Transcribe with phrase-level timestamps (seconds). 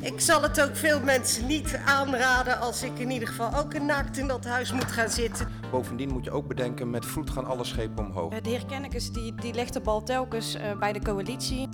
[0.00, 3.86] Ik zal het ook veel mensen niet aanraden als ik in ieder geval ook een
[3.86, 5.48] naakt in dat huis moet gaan zitten.
[5.70, 8.40] Bovendien moet je ook bedenken, met vloed gaan alle schepen omhoog.
[8.40, 11.68] De heer Kennekes die, die legt de bal telkens eh, bij de coalitie.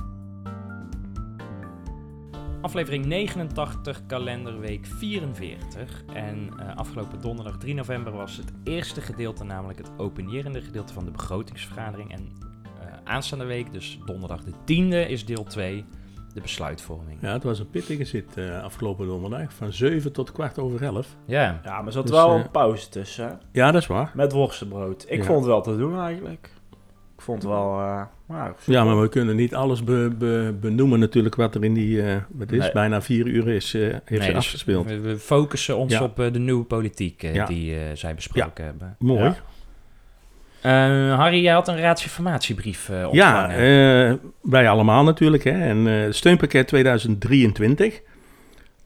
[2.61, 6.05] Aflevering 89, kalenderweek 44.
[6.13, 11.05] En eh, afgelopen donderdag 3 november was het eerste gedeelte, namelijk het openierende gedeelte van
[11.05, 12.13] de begrotingsvergadering.
[12.13, 12.33] En
[12.81, 15.85] eh, aanstaande week, dus donderdag de 10e, is deel 2,
[16.37, 17.19] de besluitvorming.
[17.21, 19.53] Ja, het was een pittige zit eh, afgelopen donderdag.
[19.53, 21.17] Van 7 tot kwart over 11.
[21.27, 23.41] Ja, Ja, maar er zat Dus, wel eh, een pauze tussen.
[23.53, 24.11] Ja, dat is waar.
[24.15, 25.05] Met worstenbrood.
[25.09, 25.25] Ik Ja.
[25.25, 26.51] vond het wel te doen eigenlijk.
[27.17, 27.81] Ik vond het wel...
[27.81, 31.75] eh, nou, Ja, maar we kunnen niet alles be- be- benoemen natuurlijk wat er in
[31.75, 32.73] die, eh, wat is, Nee.
[32.73, 34.87] bijna vier uur is, eh, heeft Nee, zich dus afgespeeld.
[34.87, 36.03] We, we focussen ons Ja.
[36.03, 37.47] op eh, de nieuwe politiek Ja.
[37.47, 38.97] die eh, zij besproken hebben.
[38.99, 39.33] Mooi.
[40.67, 41.11] Ja.
[41.11, 44.11] Eh, Harry, jij had een raadsinformatiebrief eh Ja, ontvangen.
[44.11, 44.15] eh,
[44.51, 45.45] wij allemaal natuurlijk.
[45.45, 45.51] Hè.
[45.51, 48.01] En eh, steunpakket 2023.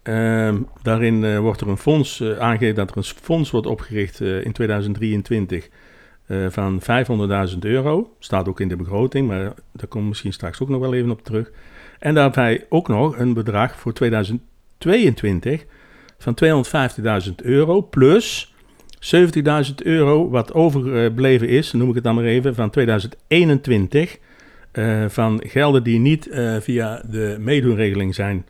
[0.03, 4.21] Ehm, daarin eh, wordt er een fonds eh, aangegeven dat er een fonds wordt opgericht
[4.21, 5.69] eh, in 2023
[6.27, 6.81] eh, van
[7.53, 8.15] 500.000 euro.
[8.19, 9.43] Staat ook in de begroting, maar
[9.73, 11.51] daar komen we misschien straks ook nog wel even op terug.
[11.99, 15.65] En daarbij ook nog een bedrag voor 2022
[16.19, 16.35] van
[17.29, 18.55] 250.000 euro plus
[19.01, 24.19] 70.000 euro wat overgebleven is, noem ik het dan maar even, van 2021.
[24.73, 28.47] eh, van gelden die niet eh, via de meedoenregeling zijn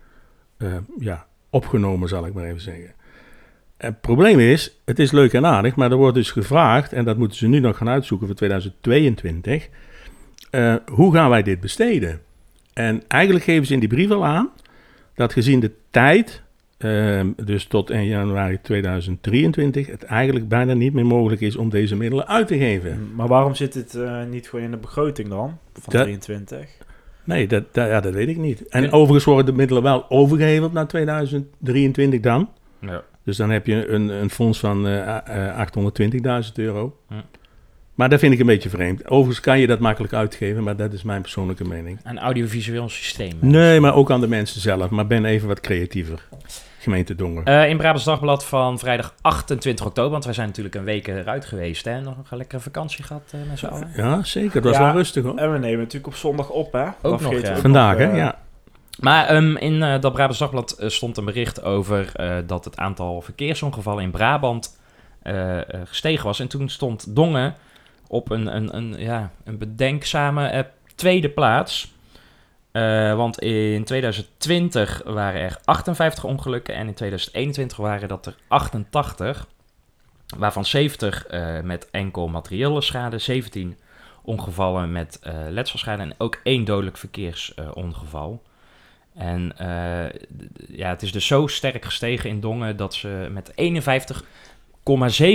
[0.57, 2.93] eh, ja, opgenomen, zal ik maar even zeggen.
[3.77, 7.17] Het probleem is, het is leuk en aardig, maar er wordt dus gevraagd, en dat
[7.17, 9.69] moeten ze nu nog gaan uitzoeken voor 2022,
[10.51, 12.21] eh, hoe gaan wij dit besteden?
[12.73, 14.51] En eigenlijk geven ze in die brief al aan
[15.15, 16.43] dat gezien de tijd,
[16.83, 21.97] eh, dus tot 1 januari 2023, het eigenlijk bijna niet meer mogelijk is om deze
[21.97, 23.11] middelen uit te geven.
[23.15, 25.59] Maar waarom zit het eh, niet gewoon in de begroting dan?
[25.73, 26.69] Van Dat- 23?
[27.25, 28.69] Nee, dat, dat, ja, dat weet ik niet.
[28.69, 32.49] En En- overigens worden de middelen wel overgeheveld naar 2023 dan.
[32.81, 33.03] ja.
[33.25, 35.69] Dus dan heb je een, een fonds van eh, eh,
[36.47, 36.97] 820.000 euro.
[37.09, 37.15] Hm.
[37.95, 39.07] Maar dat vind ik een beetje vreemd.
[39.09, 41.99] Overigens kan je dat makkelijk uitgeven, maar dat is mijn persoonlijke mening.
[42.05, 43.33] Een audiovisueel systeem.
[43.41, 44.91] Nee, maar ook aan de mensen zelf.
[44.91, 46.29] Maar ben even wat creatiever.
[46.83, 47.45] Gemeente Dongen.
[47.45, 51.45] Eh, in Brabants Dagblad van vrijdag 28 oktober, want wij zijn natuurlijk een week eruit
[51.45, 51.85] geweest.
[51.85, 52.01] Hè?
[52.01, 53.91] Nog een lekkere vakantie gehad eh, met z'n allen.
[53.97, 54.53] Ja, zeker.
[54.63, 54.85] Dat was Ja.
[54.87, 55.37] wel rustig hoor.
[55.37, 56.85] En we nemen natuurlijk op zondag op, hè?
[57.03, 57.51] Dat nog, ja.
[57.51, 58.11] ook Vandaag, hè?
[58.11, 58.39] eh, Ja.
[59.01, 63.21] Maar ehm, in eh, dat Brabants Dagblad stond een bericht over eh, dat het aantal
[63.21, 64.79] verkeersongevallen in Brabant
[65.23, 66.41] eh, eh, gestegen was.
[66.41, 67.55] En toen stond Dongen
[68.07, 71.95] op een, een, een, ja, een bedenkzame tweede plaats.
[72.73, 79.47] Eh, want in 2020 waren er 58 ongelukken en in 2021 waren dat er 88.
[80.39, 83.77] Waarvan 70 eh, met enkel materiële schade, 17
[84.23, 88.43] ongevallen met eh, letselschade en ook één dodelijk verkeersongeval.
[89.15, 89.53] en
[90.69, 93.53] ja, het is dus zo sterk gestegen in Dongen dat ze met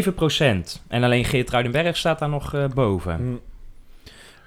[0.07, 0.83] 51,7 procent.
[0.87, 3.15] En alleen Geert Ruidenberg staat daar nog boven.
[3.15, 3.35] hm.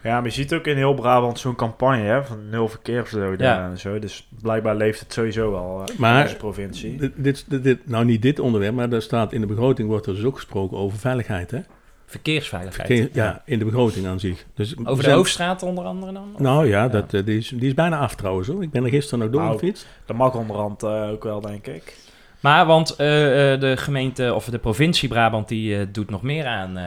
[0.02, 2.24] Ja, maar je ziet ook in heel Brabant zo'n campagne, hè?
[2.24, 3.68] Van nul verkeersdoden Ja.
[3.70, 3.98] en zo.
[3.98, 6.96] Dus blijkbaar leeft het sowieso wel eh, Maar- in onze provincie.
[6.96, 10.14] Dit, dit, dit- nou, niet dit onderwerp, maar er staat in de begroting wordt er
[10.14, 11.50] dus ook gesproken over veiligheid.
[11.50, 11.60] Hè?
[12.06, 12.86] Verkeersveiligheid.
[12.86, 14.44] Verkeer- ja, in de begroting aan zich.
[14.54, 16.30] Dus Over de Hoofdstraat onder andere dan?
[16.34, 16.88] Of- Nou ja, Ja.
[16.88, 18.62] Dat, eh, die, is, die is bijna af trouwens hoor.
[18.62, 19.86] Ik ben er gisteren nog Nou, doorgefietst.
[20.06, 21.96] Dat mag onderhand eh, ook wel, denk ik.
[22.40, 26.46] Maar want eh, eh, de gemeente of de provincie Brabant die eh, doet nog meer
[26.46, 26.78] aan,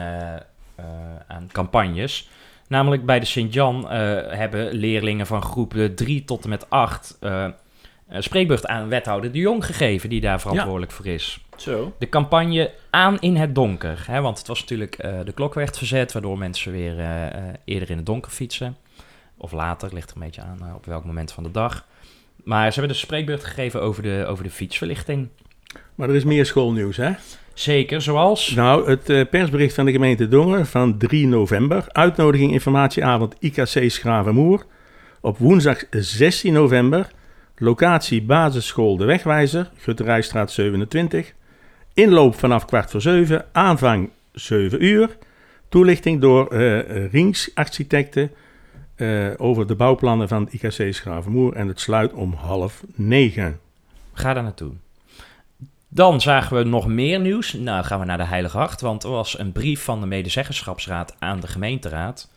[1.28, 2.28] aan campagnes.
[2.68, 7.48] Namelijk bij de Sint-Jan eh, hebben leerlingen van groep 3 tot en met 8 eh
[8.12, 11.44] een spreekbeurt aan wethouder De Jong gegeven, die daar verantwoordelijk voor is.
[11.56, 11.94] Zo.
[11.98, 14.04] De campagne aan in het donker.
[14.06, 17.54] Hè, want het was natuurlijk eh, de klok werd verzet, waardoor mensen weer eh, eh,
[17.64, 18.76] eerder in het donker fietsen.
[19.36, 21.86] Of later, ligt er een beetje aan eh, op welk moment van de dag.
[22.44, 25.28] Maar ze hebben dus een spreekbeurt gegeven over de, over de fietsverlichting.
[25.94, 27.12] Maar er is meer schoolnieuws hè.
[27.54, 28.54] Zeker, zoals...
[28.54, 31.84] Nou, het eh, persbericht van de gemeente Dongen van 3 november.
[31.88, 34.66] Uitnodiging informatieavond IKC Schravenmoer.
[35.20, 37.10] Op woensdag 16 november.
[37.56, 41.32] Locatie basisschool De Wegwijzer, Gutterijstraat 27.
[41.94, 43.44] Inloop vanaf kwart voor 7.
[43.52, 45.16] Aanvang 7 uur.
[45.68, 48.30] Toelichting door eh Rings Architecten
[48.94, 51.52] eh, over de bouwplannen van IKC Schravenmoer.
[51.52, 53.58] En het sluit om half negen.
[54.12, 54.72] Ga daar naartoe.
[55.94, 57.52] Dan zagen we nog meer nieuws.
[57.52, 61.16] Nou, gaan we naar de Heilige Acht, want er was een brief van de medezeggenschapsraad
[61.18, 62.30] aan de gemeenteraad.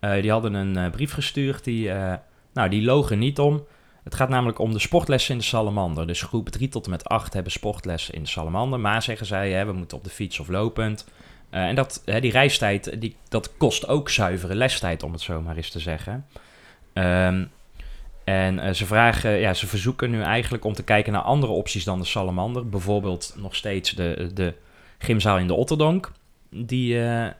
[0.00, 2.14] Eh, die hadden een eh, brief gestuurd, die, eh,
[2.52, 3.66] nou, die logen niet om.
[4.04, 6.06] Het gaat namelijk om de sportlessen in de Salamander.
[6.06, 8.80] Dus groep 3 tot en met 8 hebben sportlessen in de Salamander.
[8.80, 11.06] Maar zeggen zij, hè, we moeten op de fiets of lopend.
[11.50, 15.56] En dat, hè, die reistijd, die, dat kost ook zuivere lestijd, om het zo maar
[15.56, 16.26] eens te zeggen.
[16.92, 17.44] Ehm,
[18.24, 21.84] en eh, ze vragen, ja, ze verzoeken nu eigenlijk om te kijken naar andere opties
[21.84, 22.68] dan de Salamander.
[22.68, 24.54] Bijvoorbeeld nog steeds de, de
[24.98, 26.12] gymzaal in de Otterdonk.
[26.50, 27.30] Die, eh,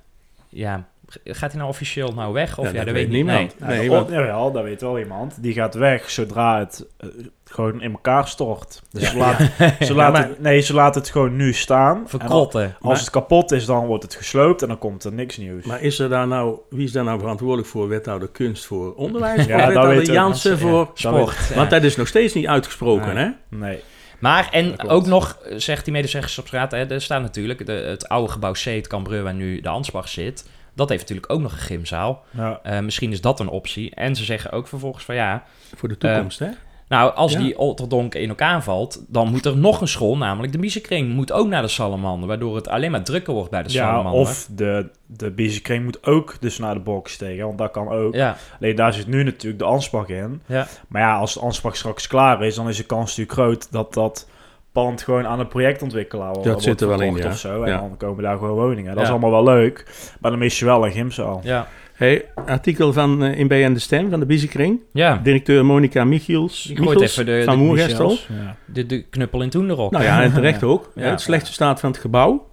[0.48, 0.88] ja,
[1.24, 2.58] gaat hij nou officieel nou weg?
[2.58, 3.54] Of Ja, ja, dat dat, weet weet niemand.
[3.58, 5.42] Ja, Nee, jawel, dat weet wel iemand.
[5.42, 7.08] Die gaat weg zodra het eh,
[7.44, 8.82] gewoon in elkaar stort.
[8.90, 9.50] Dus ze, laten,
[9.86, 12.02] ze, laten, maar- nee, ze laten het gewoon nu staan.
[12.06, 12.76] Verkrotten.
[12.80, 15.64] als het kapot is, dan wordt het gesloopt en dan komt er niks nieuws.
[15.64, 17.88] Maar is er daar nou, wie is daar nou verantwoordelijk voor?
[17.88, 19.44] Wethouder kunst voor onderwijs?
[19.44, 20.12] Ja, of wethouder.
[20.12, 20.90] Jansen Ja, voor...
[20.94, 21.36] sport.
[21.48, 21.54] ja.
[21.54, 23.24] Want dat is nog steeds niet uitgesproken, Nee.
[23.24, 23.56] hè?
[23.56, 23.82] nee.
[24.18, 28.32] Maar, en ook nog, eh, zegt die medezeggenschapsraad, hè, er staat natuurlijk de, het oude
[28.32, 30.48] gebouw C, het Cambreur, waar nu de Ansbach zit.
[30.74, 32.24] Dat heeft natuurlijk ook nog een gymzaal.
[32.30, 32.60] Ja.
[32.62, 33.94] Eh, misschien is dat een optie.
[33.94, 35.44] En ze zeggen ook vervolgens van ja,
[35.76, 36.48] Voor de toekomst, hè?
[36.88, 37.38] nou, als Ja.
[37.38, 41.32] die Otterdonk in elkaar valt, dan moet er nog een school, namelijk de Biezenkring, moet
[41.32, 44.20] ook naar de Salamander, waardoor het alleen maar drukker wordt bij de Ja, Salamander.
[44.20, 48.14] of de, de biezenkring moet ook dus naar de box tegen, want dat kan ook.
[48.14, 50.42] Ja, Alleen daar zit nu natuurlijk de Ansbach in.
[50.46, 53.72] ja, Maar ja, als de Ansbach straks klaar is, dan is de kans natuurlijk groot
[53.72, 54.28] dat dat
[54.74, 57.26] pand gewoon aan een projectontwikkelaar wordt Dat zit er wel in, ja.
[57.28, 57.62] of zo.
[57.62, 57.78] En Ja.
[57.78, 58.84] dan komen daar gewoon woningen.
[58.90, 59.02] Dat Ja.
[59.02, 59.84] is allemaal wel leuk,
[60.20, 61.40] maar dan mis je wel een gymzaal.
[61.44, 64.80] ja, Hey, artikel van eh, in BN De Stem van de Biezenkring.
[64.92, 65.20] ja.
[65.22, 68.10] Directeur Monica Michiels, Die gooit Michels even de- van de Moergestel.
[68.10, 68.56] Ja.
[68.64, 69.90] De, de knuppel in Toenderok.
[69.90, 70.90] Nou ja, en terecht ook.
[70.94, 72.46] Het slechte staat van het gebouw.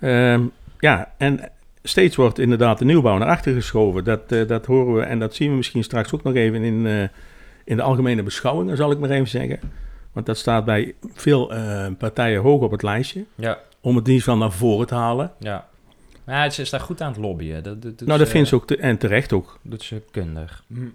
[0.00, 0.40] Ehm,
[0.78, 1.40] ja, en
[1.82, 4.04] steeds wordt inderdaad de nieuwbouw naar achter geschoven.
[4.04, 6.86] Dat, eh, dat horen we en dat zien we misschien straks ook nog even in,
[6.86, 7.02] eh,
[7.64, 9.58] in de algemene beschouwingen, zal ik maar even zeggen.
[10.16, 13.24] Want dat staat bij veel eh, partijen hoog op het lijstje.
[13.34, 15.32] Ja, Om het in ieder geval naar voren te halen.
[15.38, 15.66] ja.
[16.26, 17.62] Ja, ze is daar goed aan het lobbyen.
[17.62, 19.58] Dat, dat, nou, dat ze- vindt ze ook te- en terecht ook.
[19.62, 20.64] doet ze kundig.
[20.68, 20.86] Hm.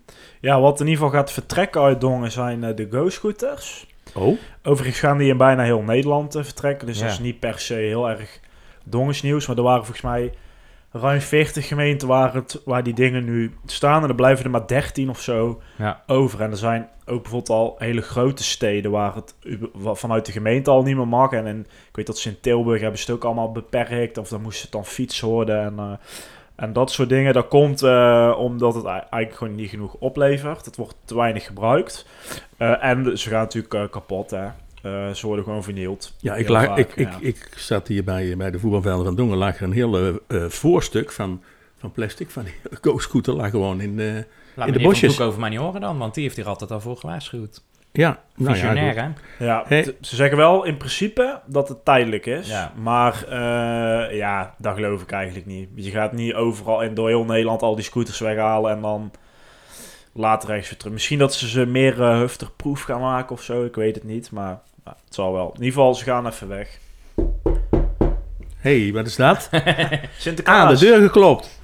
[0.42, 3.88] ja, wat in ieder geval gaat vertrekken uit Dongen zijn eh, de Go-scooters.
[4.16, 6.88] Oh, Overigens gaan die in bijna heel Nederland eh, vertrekken.
[6.88, 7.04] Dus Ja.
[7.04, 8.40] dat is niet per se heel erg
[8.84, 9.48] dongensnieuws.
[9.48, 10.34] Maar er waren volgens mij
[10.92, 14.04] ruim 40 gemeenten waar, het, waar die dingen nu staan.
[14.04, 16.02] En er blijven er maar 13 of zo Ja.
[16.08, 16.42] over.
[16.42, 19.36] En er zijn ook bijvoorbeeld al hele grote steden waar het
[19.98, 21.32] vanuit de gemeente al niet meer mag.
[21.32, 24.18] En, en ik weet dat ze in Tilburg hebben ze het ook allemaal beperkt.
[24.18, 25.74] Of dan moesten het dan fiets worden en...
[25.78, 25.92] eh,
[26.56, 30.66] en dat soort dingen, dat komt eh, omdat het ei- eigenlijk gewoon niet genoeg oplevert.
[30.66, 32.06] Het wordt te weinig gebruikt.
[32.58, 34.48] Eh, en ze gaan natuurlijk kapot, hè.
[34.82, 36.14] Eh, ze worden gewoon vernield.
[36.18, 37.10] ja, ik, vaak, ik, ja.
[37.10, 39.38] ik, ik zat hier bij, bij de voetbalvelden van Dongen.
[39.38, 41.42] lag er een heel eh, voorstuk van,
[41.78, 42.30] van plastic.
[42.30, 44.26] Van die go-scooter lag gewoon in de...
[44.56, 45.16] Laat In de bosjes.
[45.16, 47.62] Broek over mij niet horen dan, want die heeft hier altijd al voor gewaarschuwd.
[47.94, 49.46] Ja, nou ja, Visionair, hè?
[49.46, 49.96] Ja, Hey.
[50.02, 52.48] ze zeggen wel in principe dat het tijdelijk is.
[52.48, 52.74] Ja.
[52.82, 55.70] Maar eh, ja, dat geloof ik eigenlijk niet.
[55.76, 59.12] Je gaat niet overal en door heel Nederland al die scooters weghalen en dan
[60.14, 60.94] later ergens weer terug.
[60.94, 63.66] Misschien dat ze ze meer uh, hufterproof gaan maken of zo.
[63.66, 65.48] Ik weet het niet, maar het zal wel.
[65.48, 66.80] In ieder geval, ze gaan even weg.
[68.58, 69.50] hey, wat is dat?
[70.18, 70.58] Sinterklaas.
[70.58, 71.60] Aan de deur geklopt.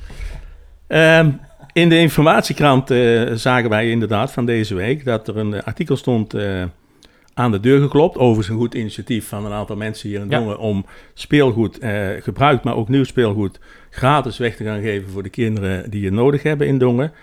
[0.88, 1.32] Ehm,
[1.74, 6.34] in de informatiekrant eh, zagen wij inderdaad van deze week dat er een artikel stond
[6.34, 6.64] eh,
[7.34, 8.18] aan de deur geklopt.
[8.18, 10.38] Overigens een goed initiatief van een aantal mensen hier in Ja.
[10.40, 13.60] Dongen om speelgoed, eh, gebruikt maar ook nieuw speelgoed,
[13.90, 17.14] gratis weg te gaan geven voor de kinderen die het nodig hebben in Dongen.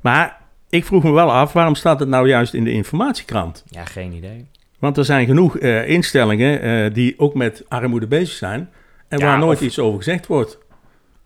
[0.00, 3.64] Maar ik vroeg me wel af, waarom staat het nou juist in de informatiekrant?
[3.68, 4.46] Ja, geen idee.
[4.80, 8.70] Want er zijn genoeg eh, instellingen eh, die ook met armoede bezig zijn
[9.08, 10.58] en Ja, waar nooit of- iets over gezegd wordt.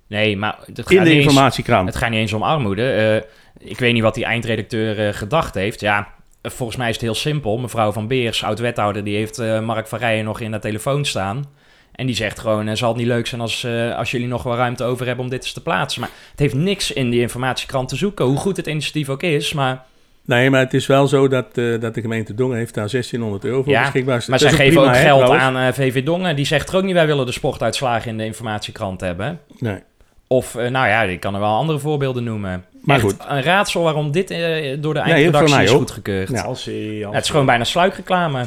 [0.07, 1.89] Nee, maar het gaat, In de niet eens, informatiekrant.
[1.89, 2.91] het gaat niet eens om armoede.
[2.93, 5.81] Eh, ik weet niet wat die eindredacteur gedacht heeft.
[5.81, 6.09] Ja,
[6.43, 7.59] volgens mij is het heel simpel.
[7.59, 11.45] Mevrouw Van Beers, oud-wethouder, die heeft Mark van Rijen nog in de telefoon staan.
[11.93, 14.85] En die zegt gewoon, zal het niet leuk zijn als, als jullie nog wel ruimte
[14.85, 16.01] over hebben om dit eens te plaatsen.
[16.01, 19.53] Maar het heeft niks in die informatiekrant te zoeken, hoe goed het initiatief ook is.
[19.53, 19.85] Maar,
[20.27, 23.45] Nee, maar het is wel zo dat, eh, dat de gemeente Dongen heeft daar 1600
[23.45, 24.25] euro voor Ja, beschikbaar.
[24.29, 26.37] maar zij is geven prima, ook geld aan eh, VV Dongen.
[26.37, 29.41] Die zegt er ook niet, wij willen de sportuitslagen in de informatiekrant hebben.
[29.59, 29.79] Nee.
[30.27, 32.65] Of, eh, nou ja, ik kan er wel andere voorbeelden noemen.
[32.83, 33.17] Maar Echt goed.
[33.29, 36.29] een raadsel waarom dit door de Nee, eindredactie voor mij is goedgekeurd.
[36.29, 36.43] Ja.
[36.43, 38.45] Als het is gewoon bijna sluikreclame.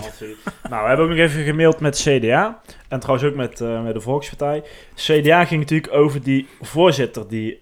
[0.70, 2.60] Nou, we hebben ook nog even gemaild met CDA.
[2.88, 4.64] En trouwens ook met, eh, met de Volkspartij.
[4.96, 7.60] CDA ging natuurlijk over die voorzitter die...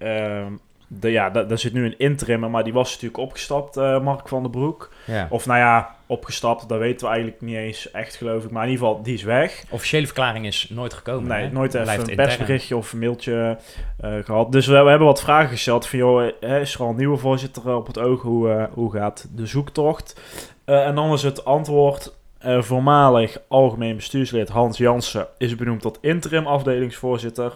[0.99, 4.27] de, ja, da- daar zit nu een interim, maar die was natuurlijk opgestapt, eh, Mark
[4.27, 4.93] van den Broek.
[5.05, 5.27] Ja.
[5.29, 8.51] Of nou ja, opgestapt, dat weten we eigenlijk niet eens echt, geloof ik.
[8.51, 9.63] Maar in ieder geval, die is weg.
[9.69, 11.27] Officiële verklaring is nooit gekomen.
[11.27, 11.51] nee, hè?
[11.51, 13.57] nooit even Blijft een persberichtje of een mailtje
[13.99, 14.51] eh, gehad.
[14.51, 17.17] Dus we, we hebben wat vragen gesteld van, joh, eh, is er al een nieuwe
[17.17, 18.21] voorzitter op het oog?
[18.21, 20.21] Hoe, hoe gaat de zoektocht?
[20.65, 22.13] En dan is het antwoord...
[22.59, 27.53] Voormalig algemeen bestuurslid Hans Jansen is benoemd tot interim afdelingsvoorzitter.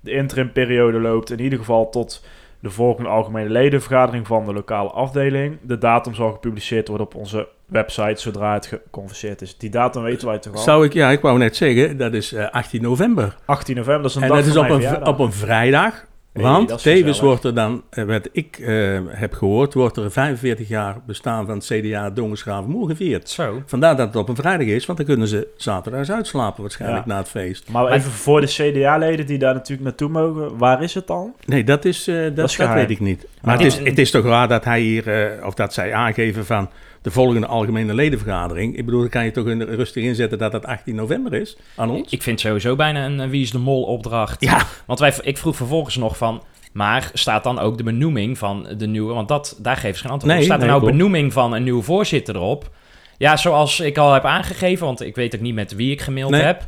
[0.00, 2.24] De interimperiode loopt in ieder geval tot
[2.60, 5.58] de volgende algemene ledenvergadering van de lokale afdeling.
[5.62, 9.56] De datum zal gepubliceerd worden op onze website zodra het geconverseerd is.
[9.56, 10.62] Die datum weten wij toch al?
[10.62, 13.36] Zou ik, ja, ik wou net zeggen, dat is eh, 18 november.
[13.44, 16.06] 18 november, dat is een En dag dat is op een, op een vrijdag.
[16.32, 20.96] Want tevens wordt er dan, eh, wat ik eh, heb gehoord, wordt er 45 jaar
[21.06, 23.28] bestaan van het CDA Dongersgravenmoer gevierd.
[23.28, 23.62] Zo.
[23.66, 27.12] Vandaar dat het op een vrijdag is, want dan kunnen ze zaterdags uitslapen waarschijnlijk Ja.
[27.12, 27.70] na het feest.
[27.70, 31.34] Maar even voor de CDA-leden die daar natuurlijk naartoe mogen, waar is het dan?
[31.46, 33.26] Nee, dat, is, eh, dat, is dat, weet ik niet.
[33.42, 36.46] Maar dit- het, is, het is toch raar dat hij hier, of dat zij aangeven
[36.46, 36.68] van
[37.02, 38.76] de volgende algemene ledenvergadering.
[38.76, 41.90] Ik bedoel, dan kan je toch in, rustig inzetten dat het 18 november is aan
[41.90, 42.12] ons?
[42.12, 44.40] Ik vind sowieso bijna een eh, Wie is de Mol opdracht.
[44.40, 44.66] Ja.
[44.86, 46.42] Want wij, ik vroeg vervolgens nog van...
[46.72, 49.14] Maar staat dan ook de benoeming van de nieuwe...
[49.14, 50.38] Want dat, daar geven ze geen antwoord op.
[50.38, 52.70] Nee, Staat er nou benoeming van een nieuwe voorzitter erop?
[53.18, 54.86] Ja, zoals ik al heb aangegeven...
[54.86, 56.62] Want ik weet ook niet met wie ik gemaild nee, heb.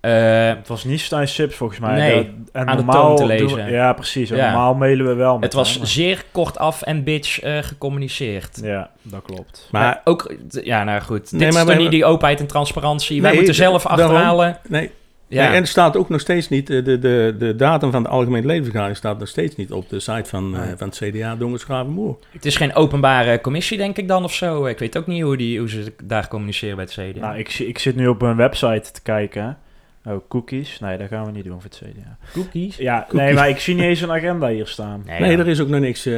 [0.00, 1.94] Eh, Het was niet Stijn Sips volgens mij.
[1.98, 3.64] Nee, Dat- en aan de normaal toon te lezen.
[3.64, 4.28] we- ja, precies.
[4.28, 4.36] Ja.
[4.36, 8.58] Normaal mailen we wel met het was hem, zeer kortaf en bitch eh, gecommuniceerd.
[8.62, 9.68] Ja, dat klopt.
[9.72, 10.34] Maar Maar ook...
[10.48, 11.30] Ja, nou goed.
[11.30, 13.22] Dit Nee, is maar toch wij- niet die openheid en transparantie.
[13.22, 14.04] wij moeten zelf daarom.
[14.06, 14.58] achterhalen...
[14.68, 14.90] nee.
[15.28, 15.44] Ja.
[15.46, 18.08] Nee, en er staat ook nog steeds niet, eh, de, de, de datum van de
[18.08, 20.76] algemene ledenvergadering staat nog steeds niet op de site van, eh, Nee.
[20.76, 22.16] van het CDA Dongersgravenmoer.
[22.30, 24.66] Het is geen openbare commissie, denk ik dan, of zo.
[24.66, 27.20] Ik weet ook niet hoe, die, hoe ze daar communiceren bij het CDA.
[27.26, 29.58] Nou, ik, ik zit nu op een website te kijken.
[30.04, 30.78] Oh, cookies?
[30.80, 32.16] Nee, dat gaan we niet doen voor het CDA.
[32.32, 32.76] Cookies?
[32.76, 33.18] Ja, Cookies.
[33.20, 35.02] nee, maar ik zie niet eens een agenda hier staan.
[35.06, 36.06] Nee, er is ook nog niks.
[36.06, 36.12] eh,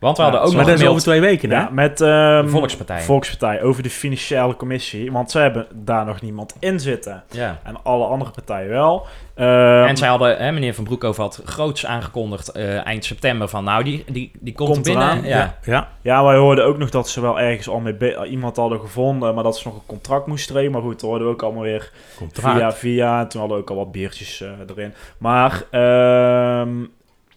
[0.00, 1.70] Want we hadden Ja, ook maar nog dat is over twee weken, hè?
[1.70, 3.00] Met ehm, Volkspartij.
[3.00, 5.12] Volkspartij over de financiële commissie.
[5.12, 7.22] Want ze hebben daar nog niemand in zitten.
[7.30, 7.58] Ja.
[7.64, 9.06] En alle andere partijen wel.
[9.38, 13.64] Ehm, En zij hadden, hè, meneer Van Broekhoven had groots aangekondigd eh, eind september van,
[13.64, 15.02] nou, die, die, die komt, Komt binnen.
[15.08, 15.58] eraan, Ja.
[15.62, 19.34] Ja, Ja, wij hoorden ook nog dat ze wel ergens al mee iemand hadden gevonden,
[19.34, 20.72] maar dat ze nog een contract moesten trekken.
[20.72, 22.56] Maar goed, dat hoorden we ook allemaal weer contract.
[22.58, 23.20] via via.
[23.20, 24.94] En toen hadden we ook al wat biertjes eh, erin.
[25.18, 26.74] Maar ehm,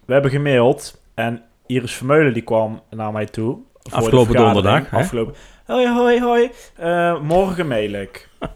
[0.05, 3.57] we hebben gemaild en Iris Vermeulen die kwam naar mij toe.
[3.89, 4.93] Afgelopen donderdag?
[4.93, 5.35] Afgelopen.
[5.65, 6.49] Hoi, hoi, hoi.
[6.77, 8.29] Eh, morgen mail ik.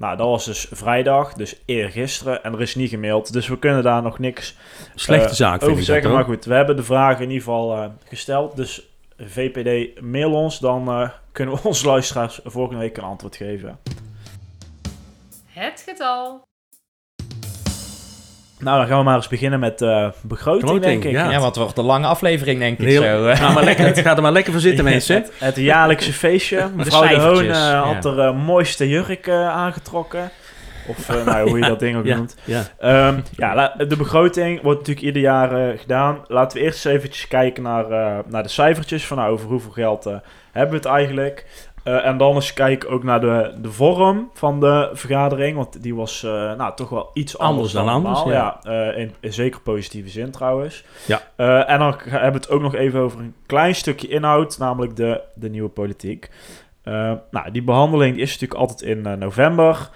[0.00, 2.44] nou, dat was dus vrijdag, dus eergisteren.
[2.44, 4.56] En er is niet gemaild, dus we kunnen daar nog niks
[4.94, 6.04] Slechte eh, zaak over zeggen.
[6.04, 8.56] dat, Maar goed, we hebben de vragen in ieder geval eh, gesteld.
[8.56, 8.88] Dus
[9.18, 10.58] VPD, mail ons.
[10.58, 13.78] Dan eh, kunnen we onze luisteraars volgende week een antwoord geven.
[15.46, 16.48] Het getal.
[18.60, 21.10] Nou, dan gaan we maar eens beginnen met eh begroting, denk ik.
[21.10, 21.24] ja.
[21.30, 23.34] Ja, want het wordt een lange aflevering, denk ik Heel- zo.
[23.34, 25.14] Ga maar lekker, ga er maar lekker voor zitten, mensen.
[25.16, 26.68] Het, het jaarlijkse feestje.
[26.76, 27.82] Mevrouw de, cijfertjes, Hoon eh, ja.
[27.92, 30.30] had er eh, mooiste jurk eh, aangetrokken.
[30.88, 32.36] Of eh, nou, hoe je dat ding ook Ja, noemt.
[32.44, 32.62] ja.
[32.78, 36.18] Ehm, ja, de begroting wordt natuurlijk ieder jaar gedaan.
[36.26, 39.06] Laten we eerst eens eventjes kijken naar, eh, naar de cijfertjes.
[39.06, 40.04] Van nou, over hoeveel geld
[40.52, 41.46] hebben we het eigenlijk.
[41.82, 45.56] Eh, en dan eens kijken ook naar de, de vorm van de vergadering.
[45.56, 48.58] Want die was eh, nou, toch wel iets anders, Anders dan anders, ja.
[48.62, 50.84] Ja, eh, in, in zeker positieve zin trouwens.
[51.06, 51.20] Ja.
[51.64, 54.58] En dan hebben we het ook nog even over een klein stukje inhoud.
[54.58, 56.30] Namelijk de, de nieuwe politiek.
[57.30, 59.90] Nou, die behandeling die is natuurlijk altijd in november.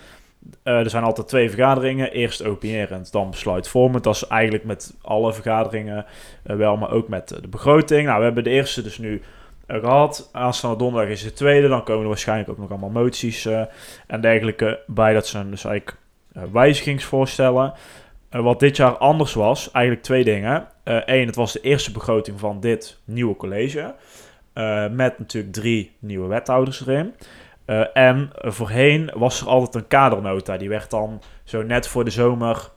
[0.63, 2.13] Er zijn altijd twee vergaderingen.
[2.13, 4.05] Eerst opinerend, dan besluitvormend.
[4.05, 6.07] Dat is eigenlijk met alle vergaderingen
[6.43, 8.07] wel, maar ook met de begroting.
[8.07, 9.23] Nou, we hebben de eerste dus nu
[9.67, 10.29] gehad.
[10.33, 11.69] Aanstaande donderdag is de tweede.
[11.69, 13.63] Dan komen er waarschijnlijk ook nog allemaal moties eh,
[14.07, 15.13] en dergelijke bij.
[15.13, 15.99] Dat zijn dus eigenlijk
[16.33, 17.73] eh, wijzigingsvoorstellen.
[18.29, 20.69] Eh, wat dit jaar anders was, eigenlijk twee dingen.
[20.85, 23.95] Eén, het was de eerste begroting van dit nieuwe college.
[24.91, 27.15] Met natuurlijk drie nieuwe wethouders erin.
[27.93, 30.57] En voorheen was er altijd een kadernota.
[30.57, 32.71] Die werd dan zo net voor de zomer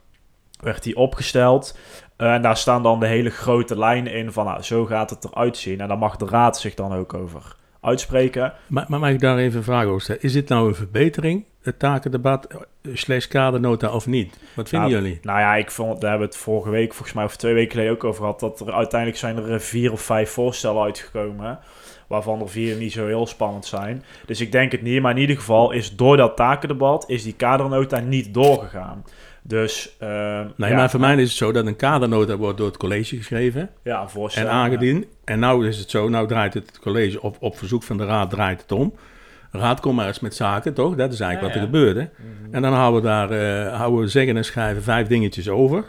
[0.62, 1.78] werd die opgesteld.
[2.18, 5.24] Eh, en daar staan dan de hele grote lijnen in van nou, zo gaat het
[5.24, 5.80] eruit zien.
[5.80, 8.52] En daar mag de raad zich dan ook over uitspreken.
[8.66, 10.22] Maar, maar mag ik daar even een vraag over stellen?
[10.22, 12.58] Is dit nou een verbetering, het takendebat, eh,
[12.92, 14.38] slash kadernota of niet?
[14.54, 15.18] Wat vinden Nou, jullie?
[15.22, 17.70] Nou ja, ik vond, daar hebben we het vorige week, volgens mij, of twee weken
[17.70, 18.40] geleden ook over gehad.
[18.40, 21.58] Dat er uiteindelijk zijn er eh, vier of vijf voorstellen uitgekomen.
[22.06, 24.04] Waarvan er vier niet zo heel spannend zijn.
[24.26, 25.02] Dus ik denk het niet.
[25.02, 29.04] Maar in ieder geval is door dat takendebat is die kadernota niet doorgegaan.
[29.48, 30.08] Dus, eh,
[30.56, 33.16] Nee, ja, maar voor mij is het zo dat een kadernota wordt door het college
[33.16, 34.44] geschreven ja, voorstel.
[34.44, 35.04] en aangediend.
[35.24, 38.30] En nou is het zo, nou draait het college op, op verzoek van de raad
[38.30, 38.94] draait het om.
[39.50, 40.94] Raad komt maar eens met zaken, toch?
[40.94, 42.10] Dat is eigenlijk Ja, wat er gebeurde.
[42.50, 45.84] En dan houden we daar, eh, houden we zeggen en schrijven vijf dingetjes over.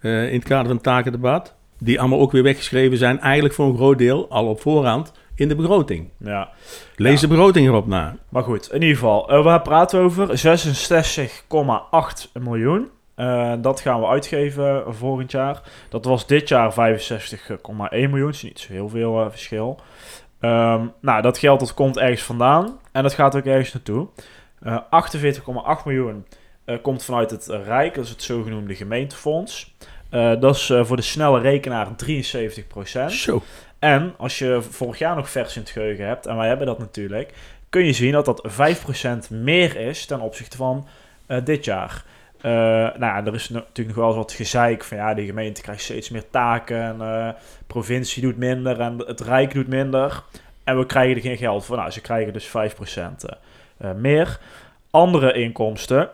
[0.00, 1.54] eh, in het kader van het takendebat.
[1.78, 5.48] Die allemaal ook weer weggeschreven zijn, eigenlijk voor een groot deel al op voorhand in
[5.48, 6.08] de begroting.
[6.18, 6.50] Ja,
[6.96, 8.16] Lees de begroting erop na.
[8.28, 8.68] maar goed.
[8.72, 10.38] In ieder geval, eh, waar praten we over?
[10.38, 12.88] 66,8 miljoen.
[13.14, 15.62] Eh, dat gaan we uitgeven volgend jaar.
[15.88, 18.30] Dat was dit jaar 65,1 miljoen.
[18.30, 19.80] Dus niet zo heel veel eh, verschil.
[20.40, 22.78] Ehm, nou, dat geld dat komt ergens vandaan.
[22.92, 24.08] En dat gaat ook ergens naartoe.
[24.62, 26.26] Eh 48,8 miljoen
[26.82, 29.74] komt vanuit het Rijk, dat is het zogenoemde gemeentefonds.
[30.10, 33.12] Dat is voor de snelle rekenaar 73%.
[33.12, 33.42] Zo.
[33.78, 36.78] En als je vorig jaar nog vers in het geheugen hebt, en wij hebben dat
[36.78, 37.32] natuurlijk,
[37.70, 38.42] kun je zien dat dat
[39.28, 40.86] 5% meer is ten opzichte van
[41.26, 42.04] eh, dit jaar.
[42.40, 45.62] Eh, nou ja, er is natuurlijk nog wel eens wat gezeik van ja, de gemeente
[45.62, 47.28] krijgt steeds meer taken en eh
[47.66, 50.22] provincie doet minder en het Rijk doet minder.
[50.64, 51.76] En we krijgen er geen geld voor.
[51.76, 54.38] Nou, ze krijgen dus 5% eh, eh, meer.
[54.90, 56.10] Andere inkomsten,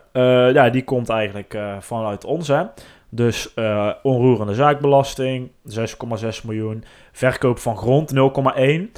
[0.53, 2.47] ja, die komt eigenlijk vanuit ons.
[2.47, 2.63] Hè.
[3.15, 6.83] Dus eh, onroerende zaakbelasting, 6,6 miljoen.
[7.11, 8.17] Verkoop van grond, 0,1.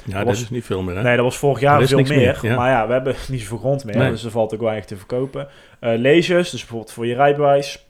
[0.04, 1.02] Ja, dat was- is niet veel meer, hè?
[1.02, 2.08] Nee, dat was vorig jaar veel meer.
[2.16, 2.56] meer, ja.
[2.56, 3.96] Maar ja, we hebben niet zoveel grond meer.
[3.96, 4.10] Nee.
[4.10, 5.48] Dus er valt ook weinig te verkopen.
[5.80, 7.84] Eh leges, dus bijvoorbeeld voor je rijbewijs.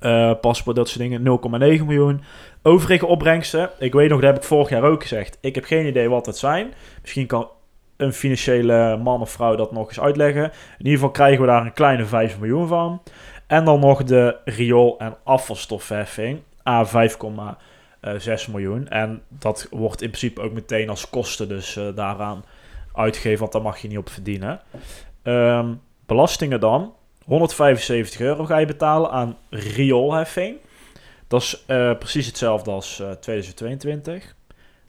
[0.00, 2.22] eh, paspoort, dat soort dingen, 0,9 miljoen.
[2.62, 3.70] Overige opbrengsten.
[3.78, 5.38] Ik weet nog, dat heb ik vorig jaar ook gezegd.
[5.40, 6.72] Ik heb geen idee wat het zijn.
[7.00, 7.48] Misschien kan
[7.96, 10.42] een financiële man of vrouw dat nog eens uitleggen.
[10.44, 13.02] In ieder geval krijgen we daar een kleine 5 miljoen van.
[13.48, 16.40] En dan nog de riool- en afvalstofheffing.
[16.68, 18.88] A 5,6 miljoen.
[18.88, 22.44] En dat wordt in principe ook meteen als kosten dus eh, daaraan
[22.92, 24.60] uitgegeven, want daar mag je niet op verdienen.
[25.22, 25.74] Ehm,
[26.06, 26.92] belastingen dan.
[27.24, 30.56] 175 euro ga je betalen aan rioolheffing.
[31.28, 34.34] Dat is eh, precies hetzelfde als eh, 2022.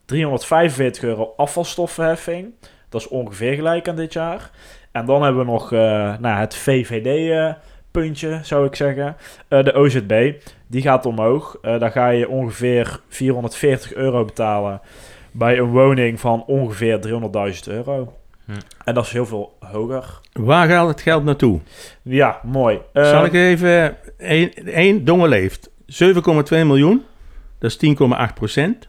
[0.05, 2.53] 345 euro afvalstoffenheffing.
[2.89, 4.51] Dat is ongeveer gelijk aan dit jaar.
[4.91, 5.79] En dan hebben we nog eh,
[6.19, 6.55] nou, het
[7.91, 9.15] VVD-puntje, zou ik zeggen.
[9.47, 10.33] Eh, de OZB,
[10.67, 11.57] die gaat omhoog.
[11.61, 14.81] Eh, daar ga je ongeveer 440 euro betalen
[15.31, 18.13] bij een woning van ongeveer 300.000 euro.
[18.45, 18.51] Hm.
[18.85, 20.19] En dat is heel veel hoger.
[20.33, 21.59] Waar gaat het geld naartoe?
[22.01, 22.79] Ja, mooi.
[22.93, 23.97] Eh, Zal ik even...
[24.65, 27.03] één Dongen leeft 7,2 miljoen.
[27.59, 28.87] Dat is 10,8 procent.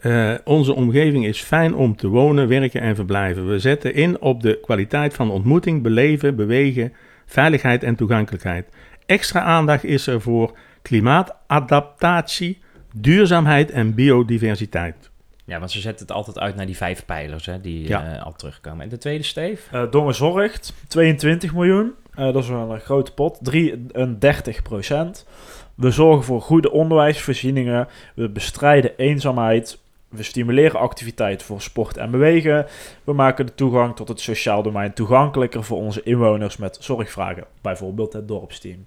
[0.00, 3.48] Eh, onze omgeving is fijn om te wonen, werken en verblijven.
[3.48, 6.92] We zetten in op de kwaliteit van ontmoeting, beleven, bewegen,
[7.30, 8.68] veiligheid en toegankelijkheid.
[9.06, 12.58] Extra aandacht is er voor klimaatadaptatie,
[12.94, 15.10] duurzaamheid en biodiversiteit.
[15.44, 18.14] Ja, want ze zetten het altijd uit naar die vijf pijlers hè, die Ja.
[18.16, 18.80] eh, al terugkomen.
[18.80, 19.68] En de tweede, Steef?
[19.72, 21.92] Eh Dongen zorgt, 22 miljoen.
[22.14, 23.38] Eh, dat is wel een grote pot.
[23.42, 25.26] 33 procent.
[25.74, 27.88] We zorgen voor goede onderwijsvoorzieningen.
[28.14, 29.79] We bestrijden eenzaamheid.
[30.10, 32.66] We stimuleren activiteit voor sport en bewegen.
[33.04, 37.44] We maken de toegang tot het sociaal domein toegankelijker voor onze inwoners met zorgvragen.
[37.60, 38.86] Bijvoorbeeld het dorpsteam.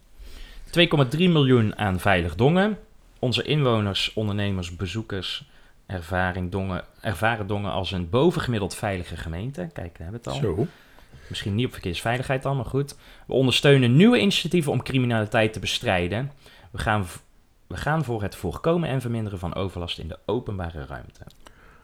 [0.79, 2.77] 2,3 miljoen aan Veilig Dongen.
[3.19, 5.51] Onze inwoners, ondernemers, bezoekers
[5.85, 9.69] ervaring Dongen, ervaren Dongen als een bovengemiddeld veilige gemeente.
[9.73, 10.55] Kijk, daar hebben we het al.
[10.55, 10.67] Zo.
[11.27, 12.95] Misschien niet op verkeersveiligheid dan, maar goed.
[13.27, 16.31] We ondersteunen nieuwe initiatieven om criminaliteit te bestrijden.
[16.71, 17.05] We gaan,
[17.73, 21.21] we gaan voor het voorkomen en verminderen van overlast in de openbare ruimte.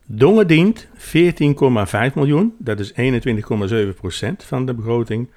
[0.06, 0.92] Dongen dient 14,5
[2.14, 5.30] miljoen, dat is 21,7 procent van de begroting.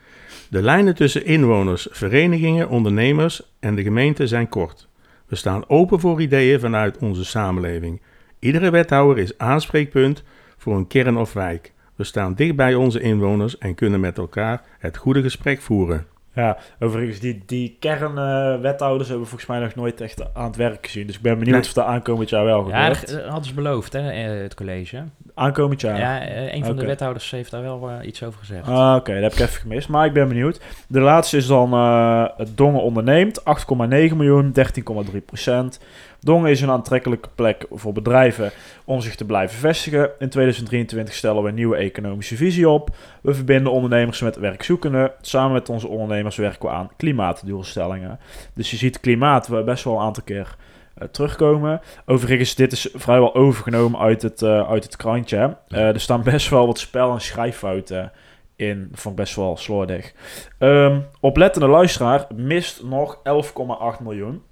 [0.51, 4.89] De lijnen tussen inwoners, verenigingen, ondernemers en de gemeente zijn kort.
[5.27, 8.01] We staan open voor ideeën vanuit onze samenleving.
[8.39, 10.23] Iedere wethouder is aanspreekpunt
[10.57, 11.73] voor een kern of wijk.
[11.95, 16.07] We staan dicht bij onze inwoners en kunnen met elkaar het goede gesprek voeren.
[16.35, 21.07] Ja, overigens, die, die kernwethouders hebben volgens mij nog nooit echt aan het werk gezien.
[21.07, 21.65] Dus ik ben benieuwd Nee.
[21.67, 23.11] of dat aankomend jaar wel Ja, gebeurt.
[23.13, 25.03] dat hadden ze beloofd, hè, eh, het college.
[25.35, 25.99] aankomend jaar.
[25.99, 28.69] Ja, eh, een van de wethouders heeft daar wel eh, iets over gezegd.
[28.69, 29.89] Ah, Oké, dat heb ik even gemist.
[29.89, 30.61] Maar ik ben benieuwd.
[30.89, 33.41] De laatste is dan eh, het Dongen onderneemt.
[33.45, 35.81] 8,9 miljoen, 13,3 procent.
[36.25, 38.51] Dongen is een aantrekkelijke plek voor bedrijven
[38.85, 40.11] om zich te blijven vestigen.
[40.19, 42.91] In 2023 stellen we een nieuwe economische visie op.
[43.23, 45.13] We verbinden ondernemers met werkzoekenden.
[45.21, 48.19] Samen met onze ondernemers werken we aan klimaatdoelstellingen.
[48.55, 50.57] Dus je ziet klimaat we best wel een aantal keer
[50.95, 51.81] eh, terugkomen.
[52.07, 55.57] Overigens, dit is vrijwel overgenomen uit het, eh, uit het krantje.
[55.69, 58.13] Eh, er staan best wel wat spel- en schrijffouten
[58.57, 58.89] in.
[58.91, 60.13] Dat vond ik best wel slordig.
[60.59, 64.43] Ehm oplettende luisteraar mist nog 11,8 miljoen.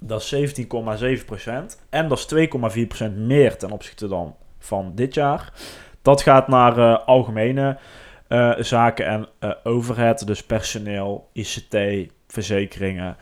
[0.00, 0.56] Dat is
[1.20, 1.80] 17,7 procent.
[1.90, 5.52] En dat is 2,4 procent meer ten opzichte dan van dit jaar.
[6.02, 7.78] Dat gaat naar eh, algemene
[8.28, 10.26] eh, zaken en eh, overhead.
[10.26, 11.76] Dus personeel, ICT,
[12.28, 13.16] verzekeringen,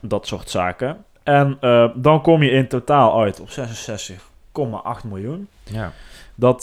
[0.00, 1.04] dat soort zaken.
[1.22, 1.58] En
[1.94, 5.48] dan kom je in totaal uit op 66,8 miljoen.
[5.62, 5.92] Ja.
[6.34, 6.62] Dat,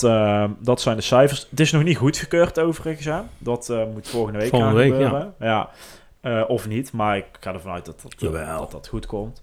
[0.60, 1.48] dat zijn de cijfers.
[1.50, 3.06] Het is nog niet goedgekeurd overigens.
[3.06, 3.20] Hè?
[3.38, 5.06] Dat moet volgende week Volgende gaan week, ja.
[5.06, 5.34] gebeuren.
[5.40, 5.70] Ja.
[6.24, 8.60] Eh, of niet, maar ik ga ervan uit dat dat, eh, Jawel.
[8.60, 9.42] dat, dat goed komt.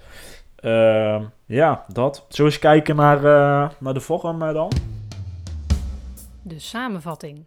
[0.56, 2.16] Ehm, ja, dat.
[2.16, 4.72] Zullen we eens kijken naar, eh, naar de vorm dan?
[6.42, 7.44] De samenvatting.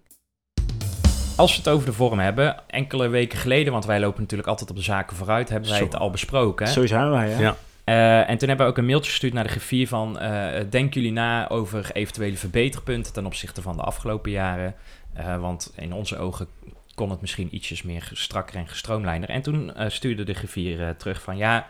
[1.35, 4.69] Als we het over de vorm hebben, enkele weken geleden, want wij lopen natuurlijk altijd
[4.69, 5.83] op de zaken vooruit, hebben wij Zo.
[5.85, 6.67] het al besproken.
[6.67, 7.41] Zo zijn wij, hè?
[7.41, 7.55] Ja.
[7.83, 10.19] Eh, en toen hebben we ook een mailtje gestuurd naar de griffier van...
[10.19, 14.75] eh denken jullie na over eventuele verbeterpunten ten opzichte van de afgelopen jaren?
[15.13, 16.47] Eh, want in onze ogen
[16.95, 19.29] kon het misschien ietsjes meer strakker en gestroomlijnder.
[19.29, 21.67] En toen eh, stuurde de griffier eh, terug van ja,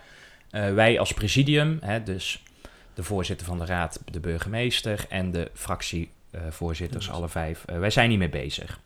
[0.49, 2.43] eh, wij als presidium, hè, dus
[2.93, 8.17] de voorzitter van de raad, de burgemeester en de fractievoorzitters, alle vijf, wij zijn niet
[8.17, 8.79] mee bezig.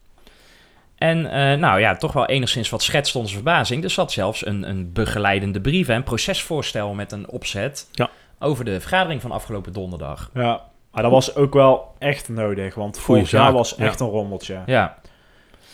[0.95, 1.21] En
[1.59, 3.83] nou ja, toch wel enigszins wat schetst onze verbazing.
[3.83, 8.09] Er zat zelfs een, een begeleidende brief, een procesvoorstel met een opzet Ja.
[8.39, 10.29] over de vergadering van afgelopen donderdag.
[10.33, 13.85] Ja, maar dat was ook wel echt nodig, want vorig jaar was ja.
[13.85, 14.61] echt een rommeltje.
[14.65, 14.97] Ja,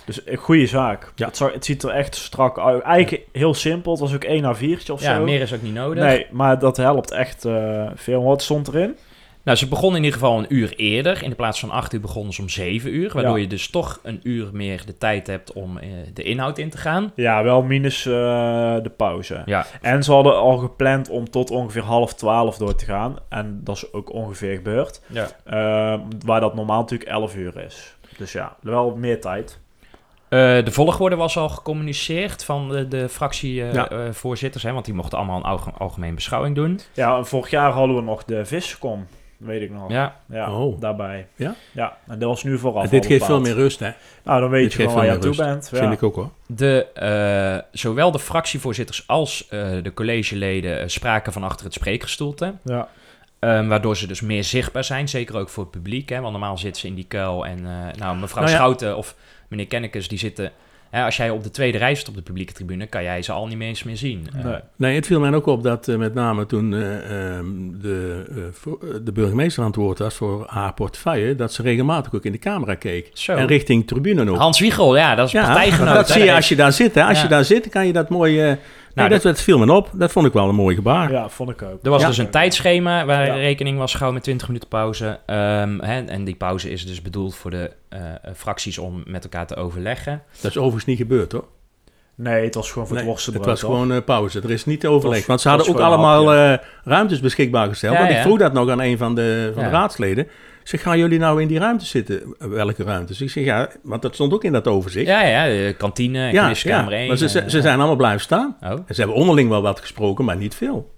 [0.05, 1.11] Dus een goede zaak.
[1.15, 1.25] Ja.
[1.27, 2.81] Het, het ziet er echt strak uit.
[2.81, 3.91] Eigenlijk heel simpel.
[3.91, 5.23] Het was ook 1 à 4'tje of ja zo.
[5.23, 6.03] meer is ook niet nodig.
[6.03, 8.23] Nee, maar dat helpt echt eh, veel.
[8.23, 8.97] Wat stond erin?
[9.43, 11.23] Nou, ze begonnen in ieder geval een uur eerder.
[11.23, 13.11] In de plaats van acht uur begonnen ze om zeven uur.
[13.13, 13.41] Waardoor Ja.
[13.41, 16.77] je dus toch een uur meer de tijd hebt om eh, de inhoud in te
[16.77, 17.11] gaan.
[17.15, 18.11] Ja, wel minus eh,
[18.83, 19.41] de pauze.
[19.45, 23.15] Ja, En ze hadden al gepland om tot ongeveer half twaalf door te gaan.
[23.29, 25.01] En dat is ook ongeveer gebeurd.
[25.07, 25.27] ja.
[26.25, 27.95] Waar dat normaal natuurlijk 11 uur is.
[28.17, 29.59] Dus ja, wel meer tijd.
[30.33, 33.07] Eh, de volgorde was al gecommuniceerd van de, de Ja.
[33.07, 34.63] fractievoorzitters.
[34.63, 36.79] hè, want die mochten allemaal een alge- algemeen beschouwing doen.
[36.93, 39.07] Ja, en vorig jaar hadden we nog de viscom.
[39.37, 39.91] Weet ik nog.
[39.91, 40.79] Ja, Ja, Oh.
[40.81, 41.27] daarbij.
[41.35, 41.55] Ja?
[41.71, 43.91] Ja, en dat was nu vooraf En dit geeft veel meer rust, hè?
[44.23, 45.69] Nou, dan weet dit je gewoon waar je aan toe bent.
[45.71, 45.77] Ja.
[45.77, 46.29] Vind ik ook hoor.
[46.47, 52.53] de, eh, zowel de fractievoorzitters als eh, de collegeleden eh, spraken van achter het spreekgestoelte.
[52.63, 52.87] Ja.
[53.39, 56.09] Ehm, waardoor ze dus meer zichtbaar zijn, zeker ook voor het publiek.
[56.09, 56.19] Hè?
[56.19, 57.45] Want normaal zitten ze in die kuil.
[57.45, 58.59] En eh, nou, mevrouw Nou ja.
[58.61, 59.15] Schouten of
[59.55, 60.51] meneer Kennekes, die zitten...
[60.89, 63.31] Hè, als jij op de tweede rij zit op de publieke tribune, kan jij ze
[63.31, 64.27] al niet meer eens meer zien.
[64.37, 64.55] Eh, Nee.
[64.75, 67.45] Nee, het viel mij ook op dat eh, met name toen eh, ehm,
[67.81, 68.23] de,
[69.03, 72.37] de burgemeester aan het woord was voor haar portefeuille, dat ze regelmatig ook in de
[72.39, 73.09] camera keek.
[73.13, 73.33] Zo.
[73.35, 74.37] En richting tribune ook.
[74.37, 75.95] Hans Wiegel, ja, dat is ja, partijgenoot.
[75.95, 76.13] dat hè?
[76.13, 76.95] zie je als je daar zit.
[76.95, 77.03] Hè.
[77.03, 77.23] Als Ja.
[77.23, 78.57] je daar zit, kan je dat mooi...
[78.93, 79.89] nee, dat, dat viel me op.
[79.93, 81.11] Dat vond ik wel een mooi gebaar.
[81.11, 81.79] ja, vond ik ook.
[81.83, 82.07] Er was Ja.
[82.07, 83.33] dus een tijdschema waar Ja.
[83.33, 85.19] rekening was gehouden met 20 minuten pauze.
[85.25, 89.23] Ehm, hè, en die pauze is dus bedoeld voor de eh, eh, fracties om met
[89.23, 90.21] elkaar te overleggen.
[90.41, 91.45] Dat is overigens niet gebeurd, hoor.
[92.15, 94.39] Nee, het was gewoon voor Nee, het het was gewoon eh, pauze.
[94.41, 95.17] Er is niet overleg.
[95.17, 97.93] was- Want ze hadden ook allemaal eh, ruimtes beschikbaar gesteld.
[97.93, 98.17] Ja, want ja.
[98.17, 99.69] ik vroeg dat nog aan een van de, van Ja.
[99.69, 100.27] de raadsleden.
[100.63, 102.35] Ik zeg, gaan jullie nou in die ruimte zitten?
[102.39, 103.21] Welke ruimtes?
[103.21, 105.07] Ik zeg, ja, want dat stond ook in dat overzicht.
[105.07, 107.07] Ja, ja, de kantine, ja, kniskamer 1.
[107.07, 108.57] Maar ze, ze, eh, ze zijn allemaal blijven staan.
[108.61, 108.69] oh.
[108.69, 110.91] En ze hebben onderling wel wat gesproken, maar niet veel.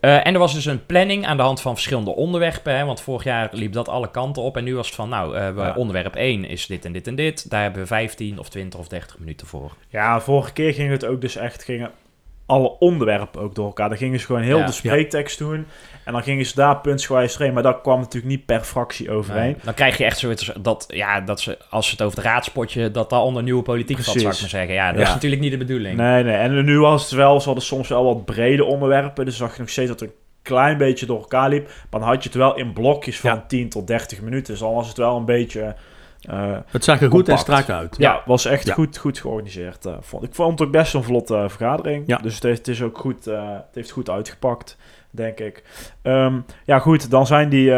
[0.00, 2.76] Eh, en er was dus een planning aan de hand van verschillende onderwerpen.
[2.76, 4.56] Hè, want vorig jaar liep dat alle kanten op.
[4.56, 5.74] En nu was het van, nou, eh, we- Ja.
[5.76, 7.50] onderwerp 1 is dit en dit en dit.
[7.50, 9.72] Daar hebben we 15 of 20 of 30 minuten voor.
[9.88, 11.90] Ja, vorige keer ging het ook dus echt, gingen
[12.48, 13.88] alle onderwerpen ook door elkaar.
[13.88, 14.66] Dan gingen ze gewoon heel Ja.
[14.66, 15.66] de spreektekst doen.
[16.04, 17.54] En dan gingen ze daar puntsgewijs doorheen.
[17.54, 19.42] Maar dat kwam natuurlijk niet per fractie overheen.
[19.42, 22.26] Nee, dan krijg je echt zoiets dat, ja, dat ze, als ze het over het
[22.26, 24.40] raadspotje, dat daar onder nieuwe politiek valt, zou ik Precies.
[24.40, 24.74] maar zeggen.
[24.74, 25.06] Ja, dat Ja.
[25.06, 25.96] is natuurlijk niet de bedoeling.
[25.96, 26.34] Nee, nee.
[26.36, 29.24] En nu was het wel, ze hadden soms wel wat brede onderwerpen.
[29.24, 31.66] Dus zag je nog steeds dat een klein beetje door elkaar liep.
[31.90, 33.44] Maar dan had je het wel in blokjes van Ja.
[33.48, 34.52] 10 tot 30 minuten.
[34.52, 35.74] Dus dan was het wel een beetje...
[36.20, 37.96] eh, Het zag er goed en strak uit.
[37.98, 38.74] ja, was echt Ja.
[38.74, 39.86] goed, goed georganiseerd.
[39.86, 40.22] eh, vond.
[40.24, 42.02] Ik vond het ook best een vlotte eh, vergadering.
[42.06, 42.16] Ja.
[42.16, 44.76] Dus het, heeft- het is ook goed, het heeft goed uitgepakt,
[45.10, 45.62] denk ik.
[46.02, 47.72] Ehm, ja, goed, dan zijn die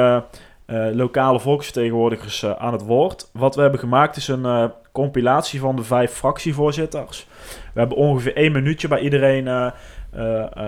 [0.92, 3.30] lokale volksvertegenwoordigers aan het woord.
[3.32, 7.26] Wat we hebben gemaakt is een compilatie van de vijf fractievoorzitters.
[7.74, 9.72] We hebben ongeveer één minuutje bij iedereen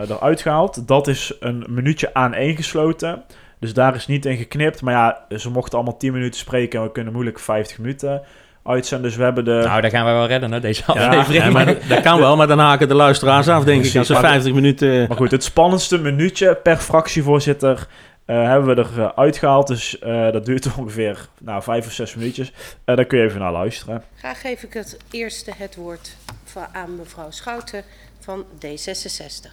[0.08, 0.88] eruit gehaald.
[0.88, 3.22] Dat is een minuutje aaneengesloten.
[3.62, 4.82] Dus daar is niet in geknipt.
[4.82, 8.22] Maar ja, ze mochten allemaal 10 minuten spreken en we kunnen moeilijk 50 minuten
[8.64, 9.08] uitzenden.
[9.08, 9.50] Dus we hebben de...
[9.64, 11.44] Nou, daar gaan we wel redden, hè, deze aflevering.
[11.44, 13.90] Ja, maar dat, kan wel, maar dan haken de luisteraars af, denk ik.
[13.90, 15.08] Precies, Als ze maar- 50 minuten...
[15.08, 17.86] Maar goed, het spannendste minuutje per fractievoorzitter
[18.24, 19.66] eh, hebben we eruit uitgehaald.
[19.66, 22.52] Dus eh, dat duurt ongeveer nou, vijf of zes minuutjes.
[22.84, 24.02] Eh daar kun je even naar luisteren.
[24.16, 27.82] Graag geef ik het eerste het woord van, aan mevrouw Schouten
[28.20, 29.50] van D66.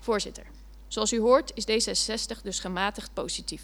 [0.00, 0.44] Voorzitter,
[0.90, 3.62] zoals u hoort is D66 dus gematigd positief.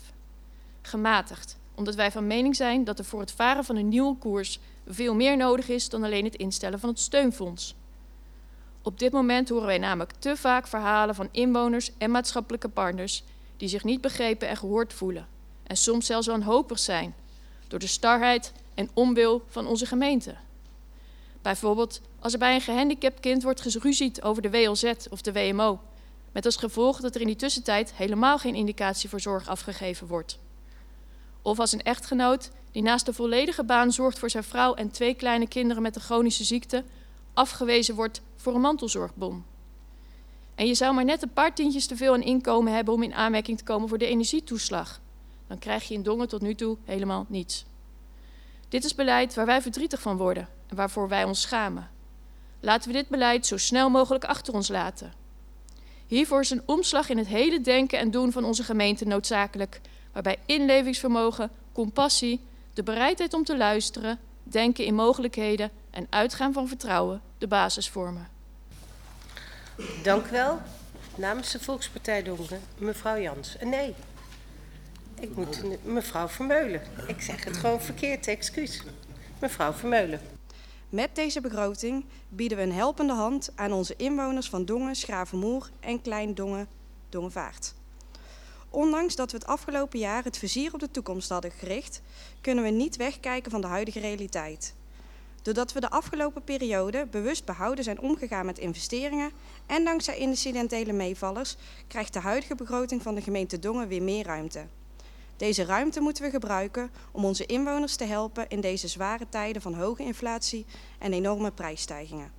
[0.82, 4.58] Gematigd, omdat wij van mening zijn dat er voor het varen van een nieuwe koers
[4.86, 7.74] veel meer nodig is dan alleen het instellen van het steunfonds.
[8.82, 13.22] Op dit moment horen wij namelijk te vaak verhalen van inwoners en maatschappelijke partners
[13.56, 15.26] die zich niet begrepen en gehoord voelen
[15.62, 17.14] en soms zelfs wanhopig zijn
[17.68, 20.34] door de starheid en onwil van onze gemeente.
[21.42, 25.80] Bijvoorbeeld als er bij een gehandicapt kind wordt geruzied over de WLZ of de WMO,
[26.36, 30.38] met als gevolg dat er in die tussentijd helemaal geen indicatie voor zorg afgegeven wordt.
[31.42, 35.14] Of als een echtgenoot die naast de volledige baan zorgt voor zijn vrouw en twee
[35.14, 36.84] kleine kinderen met een chronische ziekte,
[37.34, 39.44] afgewezen wordt voor een mantelzorgbon.
[40.54, 43.14] En je zou maar net een paar tientjes te veel aan inkomen hebben om in
[43.14, 45.00] aanmerking te komen voor de energietoeslag.
[45.46, 47.64] Dan krijg je in Dongen tot nu toe helemaal niets.
[48.68, 51.90] Dit is beleid waar wij verdrietig van worden en waarvoor wij ons schamen.
[52.60, 55.24] Laten we dit beleid zo snel mogelijk achter ons laten.
[56.06, 59.80] Hiervoor is een omslag in het hele denken en doen van onze gemeente noodzakelijk,
[60.12, 62.40] waarbij inlevingsvermogen, compassie,
[62.74, 68.28] de bereidheid om te luisteren, denken in mogelijkheden en uitgaan van vertrouwen de basis vormen.
[70.02, 70.60] Dank u wel.
[71.14, 73.56] Namens de Volkspartij Dongen, mevrouw Jans.
[73.56, 73.94] Eh, Nee,
[75.20, 76.82] ik moet mevrouw Vermeulen.
[77.06, 78.82] Ik zeg het gewoon verkeerd, excuus.
[79.38, 80.35] Mevrouw Vermeulen.
[80.96, 86.02] Met deze begroting bieden we een helpende hand aan onze inwoners van Dongen, Schravenmoer en
[86.02, 86.68] Klein Dongen,
[87.08, 87.74] Dongenvaart.
[88.70, 92.02] Ondanks dat we het afgelopen jaar het vizier op de toekomst hadden gericht,
[92.40, 94.74] kunnen we niet wegkijken van de huidige realiteit.
[95.42, 99.30] Doordat we de afgelopen periode bewust behouden zijn omgegaan met investeringen
[99.66, 101.56] en dankzij incidentele meevallers,
[101.86, 104.66] krijgt de huidige begroting van de gemeente Dongen weer meer ruimte.
[105.36, 109.74] Deze ruimte moeten we gebruiken om onze inwoners te helpen in deze zware tijden van
[109.74, 110.66] hoge inflatie
[110.98, 112.32] en enorme prijsstijgingen.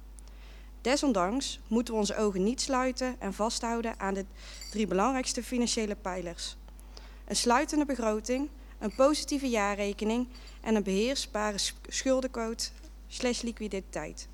[0.82, 4.26] Desondanks moeten we onze ogen niet sluiten en vasthouden aan de
[4.72, 6.58] drie belangrijkste financiële pijlers.
[7.26, 10.28] Een sluitende begroting, een positieve jaarrekening
[10.62, 11.58] en een beheersbare
[11.88, 12.70] schuldenquote
[13.08, 14.28] slash liquiditeit.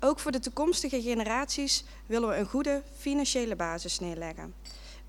[0.00, 4.54] Ook voor de toekomstige generaties willen we een goede financiële basis neerleggen.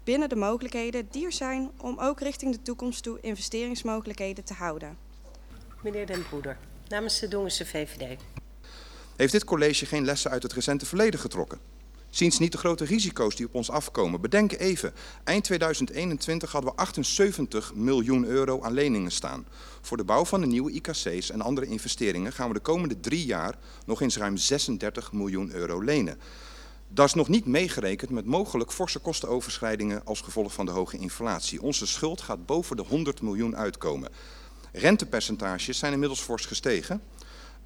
[0.10, 4.98] Binnen de mogelijkheden die er zijn om ook richting de toekomst toe investeringsmogelijkheden te houden.
[5.84, 8.20] Meneer Den Broeder, namens de Dongense VVD.
[9.16, 11.60] Heeft dit college geen lessen uit het recente verleden getrokken?
[12.10, 14.22] Ziens niet de grote risico's die op ons afkomen.
[14.22, 14.94] Bedenk even,
[15.24, 19.48] eind 2021 hadden we 78 miljoen euro aan leningen staan.
[19.82, 23.26] Voor de bouw van de nieuwe IKC's en andere investeringen gaan we de komende drie
[23.26, 26.18] jaar nog eens ruim 36 miljoen euro lenen.
[26.92, 31.62] Dat is nog niet meegerekend met mogelijk forse kostenoverschrijdingen als gevolg van de hoge inflatie.
[31.62, 34.10] Onze schuld gaat boven de 100 miljoen uitkomen.
[34.72, 37.02] Rentepercentages zijn inmiddels fors gestegen.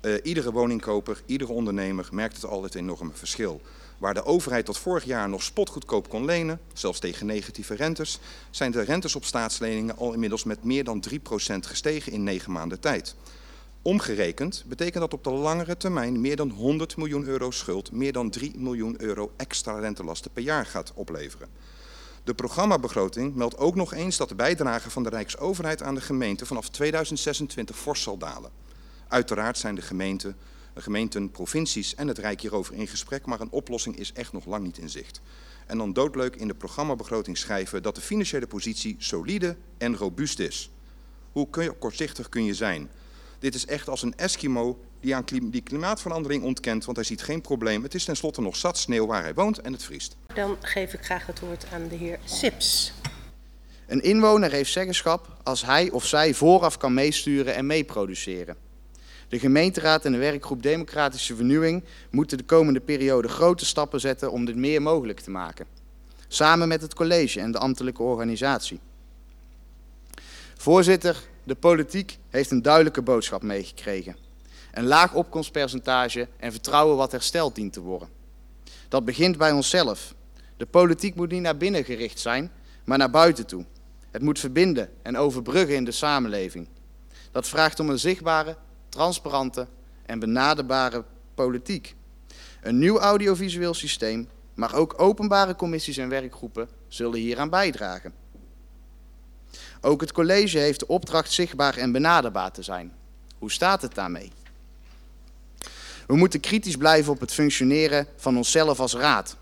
[0.02, 3.62] Uh, iedere woningkoper, iedere ondernemer merkt het al het enorme verschil.
[3.98, 8.72] Waar de overheid tot vorig jaar nog spotgoedkoop kon lenen, zelfs tegen negatieve rentes, zijn
[8.72, 11.16] de rentes op staatsleningen al inmiddels met meer dan 3%
[11.60, 13.16] gestegen in negen maanden tijd.
[13.86, 18.30] Omgerekend betekent dat op de langere termijn meer dan 100 miljoen euro schuld, meer dan
[18.30, 21.48] 3 miljoen euro extra rentelasten per jaar gaat opleveren.
[22.24, 26.46] De programmabegroting meldt ook nog eens dat de bijdrage van de Rijksoverheid aan de gemeente
[26.46, 28.52] vanaf 2026 fors zal dalen.
[29.08, 30.36] Uiteraard zijn de gemeenten,
[30.74, 34.46] de gemeenten, provincies en het Rijk hierover in gesprek, maar een oplossing is echt nog
[34.46, 35.22] lang niet in zicht.
[35.66, 40.72] En dan doodleuk in de programmabegroting schrijven dat de financiële positie solide en robuust is.
[41.32, 42.90] Hoe kun je, kortzichtig kun je zijn?
[43.44, 47.24] Dit is echt als een Eskimo die aan klim, die klimaatverandering ontkent, want hij ziet
[47.24, 47.84] geen probleem.
[47.84, 50.16] Het is tenslotte nog zat sneeuw waar hij woont en het vriest.
[50.34, 52.94] Dan geef ik graag het woord aan de heer Sips.
[53.88, 58.56] Een inwoner heeft zeggenschap als hij of zij vooraf kan meesturen en meeproduceren.
[59.28, 64.46] De gemeenteraad en de werkgroep Democratische Vernieuwing moeten de komende periode grote stappen zetten om
[64.46, 65.66] dit meer mogelijk te maken.
[66.28, 68.80] Samen met het college en de ambtelijke organisatie.
[70.58, 74.16] Voorzitter, de politiek heeft een duidelijke boodschap meegekregen.
[74.72, 78.10] Een laag opkomstpercentage en vertrouwen wat hersteld dient te worden.
[78.88, 80.14] Dat begint bij onszelf.
[80.58, 82.52] De politiek moet niet naar binnen gericht zijn,
[82.84, 83.66] maar naar buiten toe.
[84.12, 86.68] Het moet verbinden en overbruggen in de samenleving.
[87.32, 88.58] Dat vraagt om een zichtbare,
[88.90, 89.68] transparante
[90.06, 91.04] en benaderbare
[91.36, 91.96] politiek.
[92.62, 98.23] Een nieuw audiovisueel systeem, maar ook openbare commissies en werkgroepen zullen hieraan bijdragen.
[99.86, 102.94] Ook het college heeft de opdracht zichtbaar en benaderbaar te zijn.
[103.38, 104.32] Hoe staat het daarmee?
[106.08, 109.36] We moeten kritisch blijven op het functioneren van onszelf als raad.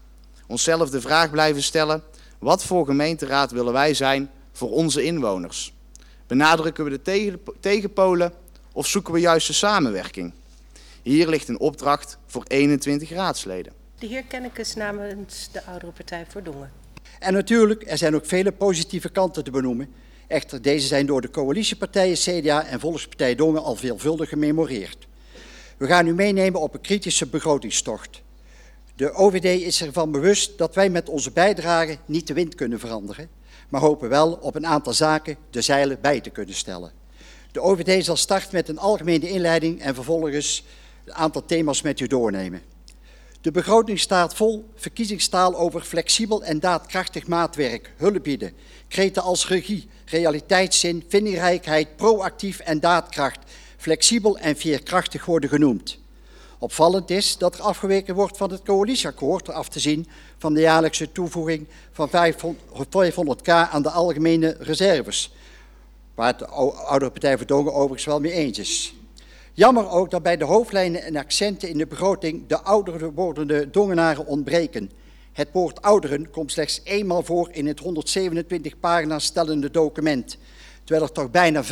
[0.48, 2.04] Onszelf de vraag blijven stellen,
[2.40, 5.74] wat voor gemeenteraad willen wij zijn voor onze inwoners?
[6.28, 8.34] Benadrukken we de tegen, tegenpolen
[8.72, 10.34] of zoeken we juist de samenwerking?
[11.02, 13.74] Hier ligt een opdracht voor 21 raadsleden.
[14.00, 16.72] De heer Kennekes namens de oudere partij voor Dongen.
[17.20, 19.94] En natuurlijk, er zijn ook vele positieve kanten te benoemen.
[20.32, 25.08] Echter, deze zijn door de coalitiepartijen CDA en Volkspartij Dongen al veelvuldig gememoreerd.
[25.78, 28.22] We gaan u meenemen op een kritische begrotingstocht.
[28.96, 33.30] De OVD is ervan bewust dat wij met onze bijdrage niet de wind kunnen veranderen,
[33.70, 36.92] maar hopen wel op een aantal zaken de zeilen bij te kunnen stellen.
[37.52, 40.64] De OVD zal starten met een algemene inleiding en vervolgens
[41.06, 42.62] een aantal thema's met u doornemen.
[43.42, 48.54] De begroting staat vol verkiezingstaal over flexibel en daadkrachtig maatwerk, hulp bieden,
[48.88, 53.40] kreten als regie, realiteitszin, vindingrijkheid, proactief en daadkracht,
[53.78, 56.00] flexibel en veerkrachtig worden genoemd.
[56.60, 61.12] Opvallend is dat er afgeweken wordt van het coalitieakkoord af te zien van de jaarlijkse
[61.12, 65.34] toevoeging van 500k aan de algemene reserves,
[66.16, 68.94] waar de oudere partij voor Dongen overigens wel mee eens is.
[69.54, 74.26] Jammer ook dat bij de hoofdlijnen en accenten in de begroting de ouder wordende Dongenaren
[74.26, 74.92] ontbreken.
[75.34, 80.38] Het woord ouderen komt slechts eenmaal voor in het 127 pagina's stellende document,
[80.84, 81.68] terwijl er toch bijna 25%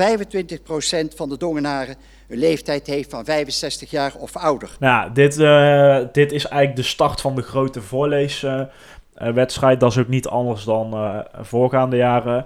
[1.15, 1.95] van de Dongenaren
[2.27, 4.75] een leeftijd heeft van 65 jaar of ouder.
[4.79, 9.79] Nou, dit, eh, dit is eigenlijk de start van de grote voorleeswedstrijd.
[9.79, 12.45] dat is ook niet anders dan eh, voorgaande jaren.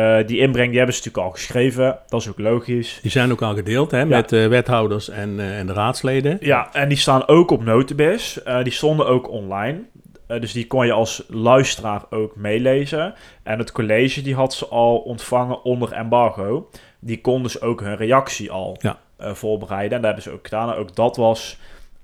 [0.00, 1.98] Eh, die inbreng die hebben ze natuurlijk al geschreven.
[2.08, 2.98] Dat is ook logisch.
[3.02, 6.38] Die zijn ook al gedeeld hè, met uh, wethouders en, uh, en de raadsleden.
[6.40, 8.40] Ja, en die staan ook op Notibis.
[8.62, 9.82] die stonden ook online.
[10.26, 13.14] dus die kon je als luisteraar ook meelezen.
[13.42, 16.70] En het college die had ze al ontvangen onder embargo.
[16.98, 18.98] Die kon dus ook hun reactie al ja.
[19.18, 19.96] voorbereiden.
[19.96, 20.70] En dat hebben ze ook gedaan.
[20.70, 21.58] En ook dat was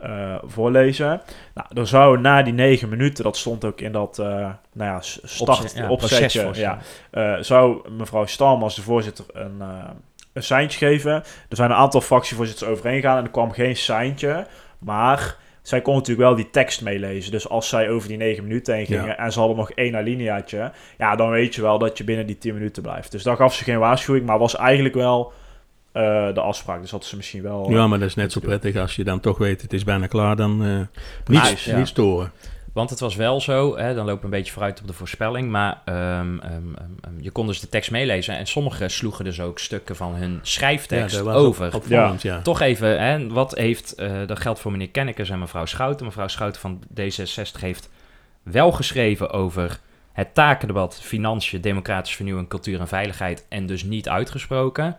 [0.04, 1.20] uh, voorlezen.
[1.54, 5.00] Nou, dan zou na die negen minuten, dat stond ook in dat uh, nou ja,
[5.00, 6.76] start, Opzet, ja, opzetje, procesvoorstel.
[7.12, 9.60] ja, uh, zou mevrouw Stam als de voorzitter een,
[10.32, 11.12] een seintje geven.
[11.48, 14.46] Er zijn een aantal fractievoorzitters overheen gegaan en er kwam geen seintje,
[14.78, 17.30] maar zij kon natuurlijk wel die tekst meelezen.
[17.32, 19.16] Dus als zij over die negen minuten heen gingen Ja.
[19.16, 22.38] en ze hadden nog één alineaatje, ja, dan weet je wel dat je binnen die
[22.38, 23.10] tien minuten blijft.
[23.10, 25.32] Dus daar gaf ze geen waarschuwing, maar was eigenlijk wel
[25.96, 26.80] eh, de afspraak.
[26.80, 27.70] Dus dat ze misschien wel...
[27.70, 30.06] Ja, maar dat is net zo prettig als je dan toch weet het is bijna
[30.06, 30.80] klaar, dan eh
[31.26, 31.76] niet, ja.
[31.76, 32.32] niet storen.
[32.72, 35.50] Want het was wel zo, hè, dan lopen we een beetje vooruit op de voorspelling,
[35.50, 39.58] maar ehm, ehm, ehm, je kon dus de tekst meelezen en sommigen sloegen dus ook
[39.58, 41.74] stukken van hun schrijftekst Ja, over.
[41.74, 41.84] op-
[42.22, 42.40] ja.
[42.42, 46.06] Toch even, hè, wat heeft, eh, dat geldt voor meneer Kennekes en mevrouw Schouten.
[46.06, 47.88] Mevrouw Schouten van D66 heeft
[48.42, 49.80] wel geschreven over
[50.12, 54.98] het takendebat financiën, democratische vernieuwing, cultuur en veiligheid en dus niet uitgesproken.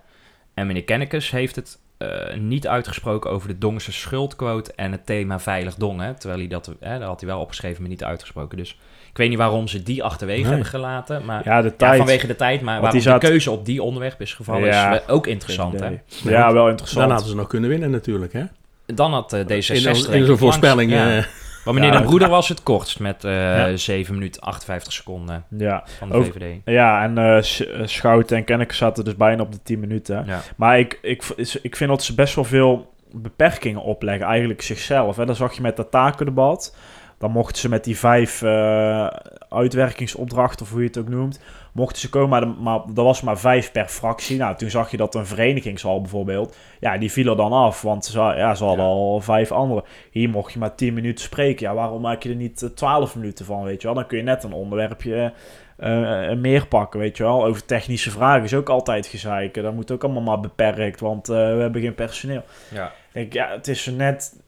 [0.58, 5.40] En meneer Kennekes heeft het eh, niet uitgesproken over de Dongse schuldquote en het thema
[5.40, 6.16] veilig dongen.
[6.20, 8.58] Terwijl hij dat, hè, dat had hij wel opgeschreven, maar niet uitgesproken.
[8.58, 10.50] Dus ik weet niet waarom ze die achterwege Nee.
[10.50, 11.26] hebben gelaten.
[11.26, 11.98] Maar Ja, de ja, tijd.
[11.98, 14.94] vanwege de tijd, maar waarom die zat- de keuze op die onderwerp is gevallen Ja,
[14.96, 15.80] is eh, ook interessant.
[15.80, 15.90] Hè?
[16.24, 17.00] Ja, wel interessant.
[17.02, 18.44] Dan hadden ze nog kunnen winnen natuurlijk, hè?
[18.86, 19.46] Dan had eh, D66...
[19.76, 20.92] In, denk in zo'n voorspelling.
[20.92, 21.26] ja.
[21.68, 23.76] Eh, Maar meneer Ja, De Broeder was het kortst met eh Ja.
[23.78, 26.62] 7 minuten 58 seconden Ja, van de Over- VVD.
[26.66, 30.24] ja en eh, eh, Schouten en Kenneke zaten dus bijna op de 10 minuten.
[30.28, 30.40] Ja.
[30.56, 31.24] Maar ik, ik,
[31.62, 35.16] ik vind dat ze best wel veel beperkingen opleggen, eigenlijk zichzelf.
[35.16, 35.26] Hè.
[35.26, 36.76] Dat zag je met dat takendebat.
[37.20, 39.08] Dan mochten ze met die vijf eh,
[39.50, 41.40] uitwerkingsopdrachten, of hoe je het ook noemt,
[41.78, 44.38] mochten ze komen, maar, de- maar dat was maar vijf per fractie.
[44.38, 48.06] Nou, toen zag je dat een verenigingshal bijvoorbeeld, ja, die viel er dan af, want
[48.06, 48.92] ze, ja, ze hadden Ja.
[48.92, 49.84] al vijf andere.
[50.12, 51.68] Hier mocht je maar 10 minuten spreken.
[51.68, 53.96] Ja, waarom maak je er niet eh, 12 minuten van, weet je wel?
[53.96, 55.34] Dan kun je net een onderwerpje
[55.78, 57.46] eh, meer pakken, weet je wel.
[57.46, 59.64] Over technische vragen is ook altijd gezeiken.
[59.64, 62.44] Dat moet ook allemaal maar beperkt, want we hebben geen personeel.
[62.74, 62.86] Ja.
[62.88, 64.46] Ik denk, ja, het is net...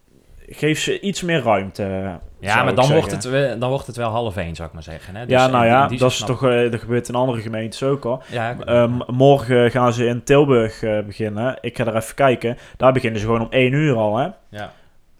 [0.52, 1.84] Geef ze iets meer ruimte.
[2.40, 5.16] Ja, maar dan wordt, het, dan wordt het wel half één, zou ik maar zeggen.
[5.16, 5.26] Hè?
[5.26, 7.16] Dus ja, nou die- ja, in die dat, is snap toch, eh, dat gebeurt in
[7.16, 8.22] andere gemeentes ook al.
[8.32, 11.58] Ja, ik- Ehm, morgen gaan ze in Tilburg eh, beginnen.
[11.62, 12.58] Ik ga er even kijken.
[12.78, 14.28] Daar beginnen ze gewoon om 1 uur al, hè.
[14.50, 14.72] ja.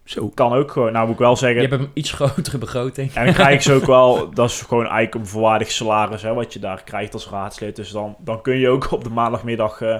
[0.04, 0.28] zo.
[0.34, 0.92] Kan ook gewoon.
[0.92, 1.60] Nou moet ik wel Je zeggen...
[1.60, 3.12] hebt een iets grotere begroting.
[3.14, 4.30] En dan krijgen ze ook wel...
[4.34, 6.34] Dat is gewoon eigenlijk een volwaardig salaris, hè.
[6.34, 7.76] Wat je daar krijgt als raadslid.
[7.76, 9.96] Dus dan, dan kun je ook op de maandagmiddag eh,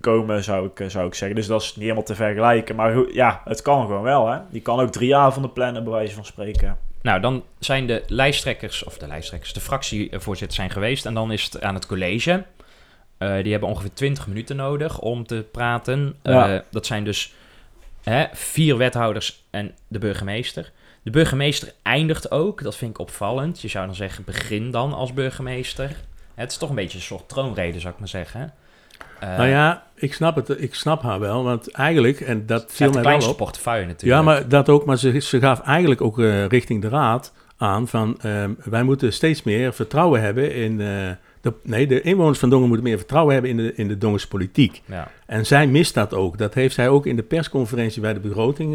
[0.00, 1.36] komen, zou ik, eh, zou ik zeggen.
[1.36, 2.76] Dus dat is niet helemaal te vergelijken.
[2.76, 4.38] Maar ja, het kan gewoon wel, hè.
[4.50, 6.78] Je kan ook drie avonden plannen, bij wijze van spreken.
[7.02, 11.06] Nou, dan zijn de lijsttrekkers, of de lijsttrekkers, de fractievoorzitters zijn geweest.
[11.06, 12.44] En dan is het aan het college.
[13.18, 16.14] Eh, die hebben ongeveer 20 minuten nodig om te praten.
[16.22, 16.54] Ja.
[16.54, 17.34] Eh, dat zijn dus
[18.02, 20.72] hè, vier wethouders en de burgemeester.
[21.02, 23.60] De burgemeester eindigt ook, dat vind ik opvallend.
[23.60, 25.96] Je zou dan zeggen, begin dan als burgemeester.
[26.34, 28.52] Het is toch een beetje een soort troonrede, zou ik maar zeggen.
[29.20, 30.62] Eh, nou ja, ik snap het.
[30.62, 33.36] Ik snap haar wel, want eigenlijk, en dat viel mij wel op.
[33.36, 34.20] portefeuille natuurlijk.
[34.20, 34.84] Ja, maar dat ook.
[34.84, 39.12] Maar ze, ze gaf eigenlijk ook eh, richting de raad aan van ehm, wij moeten
[39.12, 40.80] steeds meer vertrouwen hebben in.
[40.80, 40.86] eh,
[41.40, 44.28] de, nee, de inwoners van Dongen moeten meer vertrouwen hebben in de, in de Dongense
[44.28, 44.82] politiek.
[44.84, 46.38] Ja, En zij mist dat ook.
[46.38, 48.72] Dat heeft zij ook in de persconferentie bij de begroting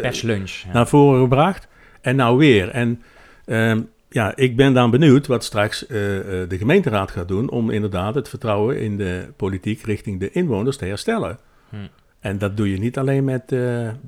[0.00, 0.50] perslunch.
[0.50, 0.72] Ja.
[0.72, 1.68] naar voren gebracht.
[2.00, 2.68] En nou weer.
[2.68, 3.02] En
[3.44, 7.70] ehm, ja, ik ben dan benieuwd wat straks eh, eh, de gemeenteraad gaat doen om
[7.70, 11.38] inderdaad het vertrouwen in de politiek richting de inwoners te herstellen.
[11.68, 11.76] Hm.
[12.20, 13.48] En dat doe je niet alleen met, eh,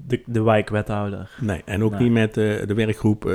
[0.07, 1.31] De, de wijkwethouder.
[1.41, 2.01] nee, en ook Nee.
[2.01, 3.35] niet met de werkgroep eh,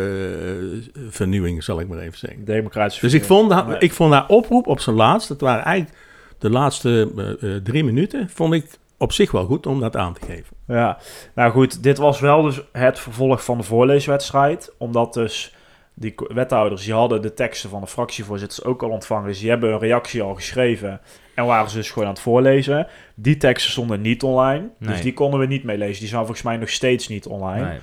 [1.09, 2.45] vernieuwing, zal ik maar even zeggen.
[2.45, 3.77] Democratische Dus ik vond, haar, Nee.
[3.79, 5.97] ik vond haar oproep op zijn laatst, dat waren eigenlijk
[6.37, 8.65] de laatste drie minuten, vond ik
[8.97, 10.55] op zich wel goed om dat aan te geven.
[10.67, 10.97] Ja,
[11.35, 14.73] nou goed, dit was wel dus het vervolg van de voorleeswedstrijd.
[14.77, 15.55] Omdat dus
[15.99, 19.27] die wethouders, die hadden de teksten van de fractievoorzitters ook al ontvangen.
[19.27, 21.01] Dus die hebben een reactie al geschreven
[21.35, 22.87] en waren ze dus gewoon aan het voorlezen.
[23.15, 25.99] Die teksten stonden niet online, dus die konden we niet meelezen.
[25.99, 27.65] Die zijn volgens mij nog steeds niet online.
[27.67, 27.79] Nee.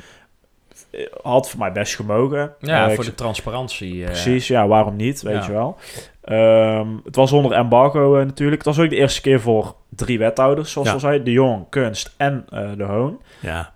[0.91, 2.55] Eh, Had voor mij best gemogen.
[2.61, 4.01] Ja, Eh, voor de transparantie.
[4.01, 5.47] eh, Precies, ja, waarom niet, weet Ja.
[5.47, 5.77] je wel.
[6.21, 8.65] Ehm, het was onder embargo natuurlijk.
[8.65, 10.95] Het was ook de eerste keer voor drie wethouders, zoals Ja.
[10.95, 11.23] al zei.
[11.23, 12.45] De Jong, Kunst en
[12.77, 13.21] De Hoon.
[13.41, 13.73] Ja,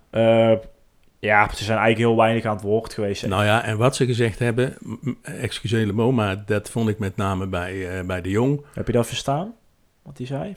[1.19, 3.27] ja, ze zijn eigenlijk heel weinig aan het woord geweest.
[3.27, 4.75] nou ja, en wat ze gezegd hebben,
[5.23, 8.61] excuseer mot, maar dat vond ik met name bij, eh, bij de Jong.
[8.75, 9.53] Heb je dat verstaan?
[10.03, 10.55] Wat hij zei?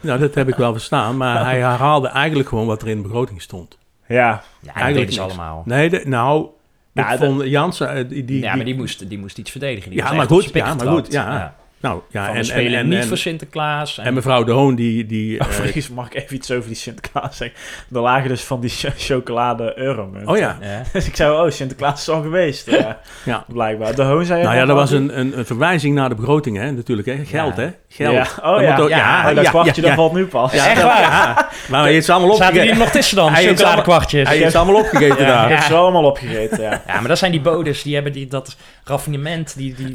[0.00, 3.02] Nou, dat heb ik wel verstaan, maar hij herhaalde eigenlijk gewoon wat er in de
[3.02, 3.78] begroting stond.
[4.08, 5.20] Ja, Ja, Eigenlijk niks.
[5.20, 5.62] allemaal.
[5.66, 6.46] Nee, de- nou,
[6.92, 9.50] Ja, ik dat- vond Jansen, eh, die, die, ja, maar die moest, die moest iets
[9.50, 9.90] verdedigen.
[9.90, 11.56] Die Ja, maar goed, zijn pik ja, maar goed, ja.
[11.84, 13.98] Nou, ja, Van, en, we spelen en, niet en, voor Sinterklaas.
[13.98, 16.76] En, en mevrouw De Hoon, die, die eh, Overigens mag ik even iets over die
[16.76, 17.56] Sinterklaas zeggen.
[17.94, 20.28] Er lagen dus van die cho- chocolade euromunten.
[20.28, 20.82] oh ja, ja.
[20.92, 22.70] Dus ik zei, oh, Sinterklaas is al geweest.
[22.70, 23.44] Ja, ja.
[23.48, 23.94] blijkbaar.
[23.94, 24.42] De Hoon zei...
[24.42, 27.24] Nou ja, dat was een, een, een verwijzing naar de begroting, hè, natuurlijk, hè.
[27.24, 27.62] Geld, Ja.
[27.62, 27.68] hè.
[27.88, 28.14] Geld.
[28.14, 28.26] Ja.
[28.42, 30.52] Oh Dat ja, ook- ja, oh, dat kwartje dat valt nu pas.
[30.52, 31.00] Ja, Echt waar?
[31.00, 31.48] ja.
[31.68, 32.84] Maar hij heeft ze allemaal Zaten die er opgegeten.
[32.92, 33.32] nog tussen dan?
[33.32, 34.28] Hij heeft Chocoladekwartjes.
[34.28, 35.50] Hij heeft ze allemaal opgegeten Ja, daar.
[35.50, 36.82] ik heb ze allemaal opgegeten, ja.
[36.86, 39.92] Ja, maar dat zijn die bodes, die hebben die, dat raffinement, die, die,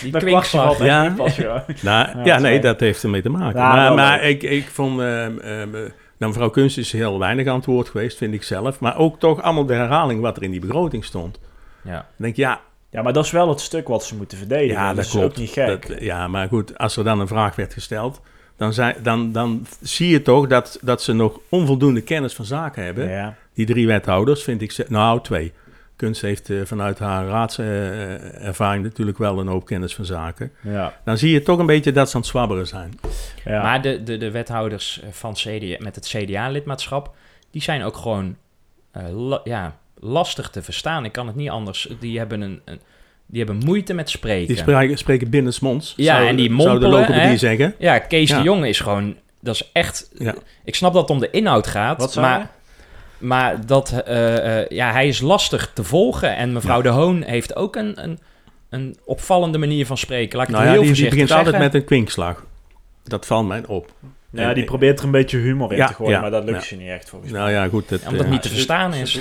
[0.00, 0.10] die
[0.42, 1.14] valt echt Ja.
[1.82, 3.60] Nou, Ja, nee, dat heeft ermee te maken.
[3.60, 5.00] Ja, maar maar ik, ik vond...
[5.00, 5.06] eh,
[6.18, 8.80] nou, mevrouw Kunst is heel weinig aan het woord geweest, vind ik zelf.
[8.80, 11.38] Maar ook toch allemaal de herhaling wat er in die begroting stond.
[11.82, 12.06] Ja.
[12.16, 12.60] Denk, ja,
[12.90, 14.74] Ja, maar dat is wel het stuk wat ze moeten verdedigen.
[14.80, 15.26] ja dat dat is klopt.
[15.26, 15.88] ook niet gek.
[15.88, 18.20] Dat- ja, maar goed, als er dan een vraag werd gesteld...
[18.56, 22.84] Dan, zijn, dan, dan zie je toch dat, dat ze nog onvoldoende kennis van zaken
[22.84, 23.08] hebben.
[23.10, 23.34] ja.
[23.54, 24.88] Die drie wethouders vind ik...
[24.88, 25.52] Nou, twee.
[26.00, 30.52] Kunst heeft eh, vanuit haar raadservaring natuurlijk wel een hoop kennis van zaken.
[30.62, 30.94] Ja.
[31.04, 32.98] Dan zie je toch een beetje dat ze aan het zwabberen zijn.
[33.44, 33.62] Ja.
[33.62, 37.14] Maar de, de, de wethouders van CDA, met het CDA-lidmaatschap,
[37.50, 38.36] die zijn ook gewoon
[38.90, 41.04] eh, la- ja, lastig te verstaan.
[41.04, 41.88] Ik kan het niet anders.
[42.00, 42.80] Die hebben, een, een,
[43.26, 44.46] die hebben moeite met spreken.
[44.48, 45.92] Die spreken, spreken binnensmonds.
[45.96, 47.36] Ja, zou, en die Zou de mompelen, hè?
[47.36, 47.74] zeggen.
[47.78, 48.38] Ja, Kees Ja.
[48.38, 49.16] de Jong is gewoon...
[49.42, 50.10] Dat is echt...
[50.18, 50.34] Ja.
[50.64, 52.50] Ik snap dat het om de inhoud gaat, Wat maar...
[53.20, 56.36] Maar dat, eh, eh, ja, hij is lastig te volgen.
[56.36, 56.82] En mevrouw Ja.
[56.82, 58.18] De Hoon heeft ook een, een,
[58.70, 60.38] een opvallende manier van spreken.
[60.38, 61.64] Laat ik Nou het ja, heel die, die begint altijd zeggen.
[61.64, 62.44] met een kwinkslag.
[63.04, 63.92] Dat valt mij op.
[64.30, 66.44] ja, En- die probeert er een beetje humor in Ja, te gooien, ja, maar dat
[66.44, 66.64] lukt ja.
[66.64, 67.40] ze niet echt volgens mij.
[67.40, 67.88] Nou ja, goed.
[67.88, 69.12] Dat, Ja, omdat eh, het niet te verstaan is.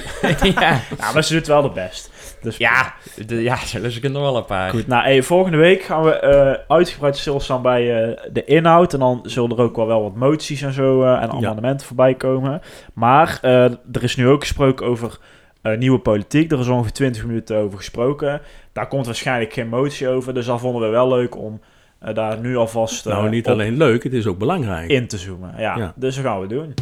[0.55, 0.81] ja.
[0.99, 2.08] Ja, maar ze doet wel de best.
[2.41, 2.93] Dus Ja,
[3.25, 4.69] de, ja, lus ik er nog wel een paar.
[4.69, 8.93] Goed, nou, hey, volgende week gaan we eh, uitgebreid stilstaan bij eh, de inhoud.
[8.93, 12.15] En dan zullen er ook wel, wel wat moties en zo eh, en amendementen voorbij
[12.15, 12.61] komen.
[12.93, 15.17] Maar eh, er is nu ook gesproken over
[15.61, 16.51] eh, nieuwe politiek.
[16.51, 18.41] Er is ongeveer 20 minuten over gesproken.
[18.73, 20.33] Daar komt waarschijnlijk geen motie over.
[20.33, 21.61] Dus dat vonden we wel leuk om
[21.99, 24.89] eh, daar nu alvast eh, nou, niet op alleen leuk, het is ook belangrijk.
[24.89, 25.53] in te zoomen.
[25.57, 25.93] Ja, Ja.
[25.95, 26.73] dus dat gaan we doen.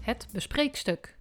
[0.00, 1.16] Het bespreekstuk.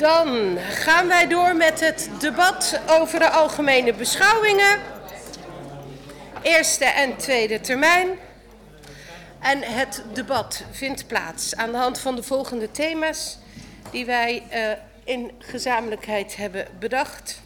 [0.00, 4.80] Dan gaan wij door met het debat over de algemene beschouwingen.
[6.42, 8.08] Eerste en tweede termijn.
[9.40, 13.38] En het debat vindt plaats aan de hand van de volgende thema's
[13.90, 14.70] die wij eh,
[15.04, 17.40] in gezamenlijkheid hebben bedacht.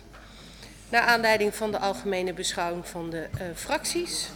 [0.89, 4.29] Naar aanleiding van de algemene beschouwing van de eh, fracties.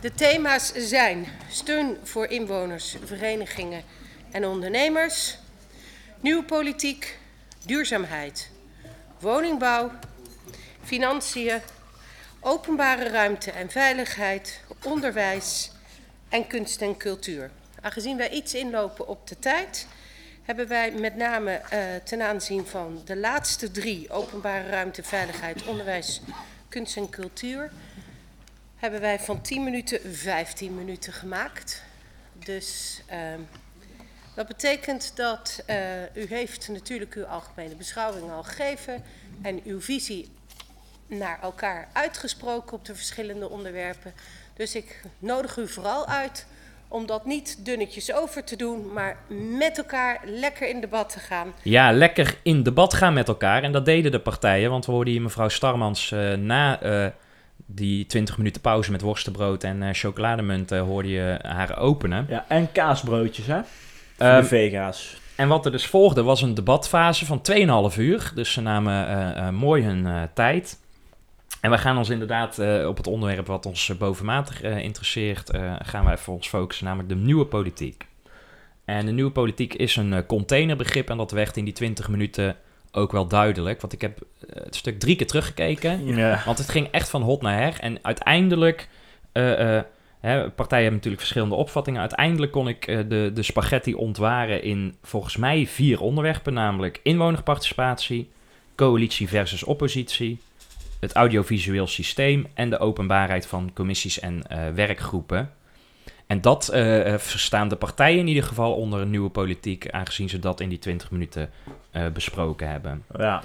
[0.00, 3.82] De thema's zijn steun voor inwoners, verenigingen
[4.30, 5.38] en ondernemers.
[6.20, 7.18] Nieuwe politiek,
[7.64, 8.50] duurzaamheid,
[9.18, 9.90] woningbouw,
[10.82, 11.60] financiën,
[12.40, 15.70] openbare ruimte en veiligheid, onderwijs
[16.28, 17.50] en kunst en cultuur.
[17.80, 19.86] Aangezien wij iets inlopen op de tijd,
[20.42, 26.20] hebben wij met name eh, ten aanzien van de laatste drie, openbare ruimte, veiligheid, onderwijs,
[26.68, 27.70] kunst en cultuur,
[28.76, 31.82] hebben wij van 10 minuten 15 minuten gemaakt.
[32.32, 33.40] Dus ehm,
[34.36, 35.76] dat betekent dat uh,
[36.14, 39.02] u heeft natuurlijk uw algemene beschouwing al gegeven
[39.42, 40.28] en uw visie
[41.06, 44.12] naar elkaar uitgesproken op de verschillende onderwerpen.
[44.56, 46.46] Dus ik nodig u vooral uit
[46.88, 49.16] om dat niet dunnetjes over te doen, maar
[49.58, 51.52] met elkaar lekker in debat te gaan.
[51.62, 53.62] Ja, lekker in debat gaan met elkaar.
[53.62, 57.06] En dat deden de partijen, want we hoorden hier mevrouw Starmans uh, na uh,
[57.56, 62.26] die 20 minuten pauze met worstenbrood en uh, chocolademunt hoorde je haar openen.
[62.28, 63.60] Ja, en kaasbroodjes, hè?
[64.16, 65.16] Voor Um, de vega's.
[65.36, 67.40] En wat er dus volgde was een debatfase van
[67.92, 68.32] 2,5 uur.
[68.34, 70.78] Dus ze namen uh, uh, mooi hun uh, tijd.
[71.60, 75.50] En we gaan ons inderdaad op het onderwerp wat ons bovenmatig interesseert,
[75.82, 78.06] gaan wij voor ons focussen, namelijk de nieuwe politiek.
[78.84, 82.56] En de nieuwe politiek is een containerbegrip en dat werd in die 20 minuten
[82.92, 83.80] ook wel duidelijk.
[83.80, 84.18] Want ik heb
[84.52, 86.42] het stuk drie keer teruggekeken, Ja.
[86.44, 87.76] want het ging echt van hot naar her.
[87.80, 88.88] En uiteindelijk
[90.20, 92.00] Partijen hebben natuurlijk verschillende opvattingen.
[92.00, 98.30] Uiteindelijk kon ik uh, de, de spaghetti ontwaren in volgens mij vier onderwerpen, namelijk inwonerparticipatie,
[98.74, 100.40] coalitie versus oppositie,
[101.00, 105.50] het audiovisueel systeem en de openbaarheid van commissies en uh, werkgroepen.
[106.26, 110.38] En dat uh, verstaan de partijen in ieder geval onder een nieuwe politiek, aangezien ze
[110.38, 111.50] dat in die 20 minuten
[112.12, 113.04] besproken hebben.
[113.18, 113.42] Ja.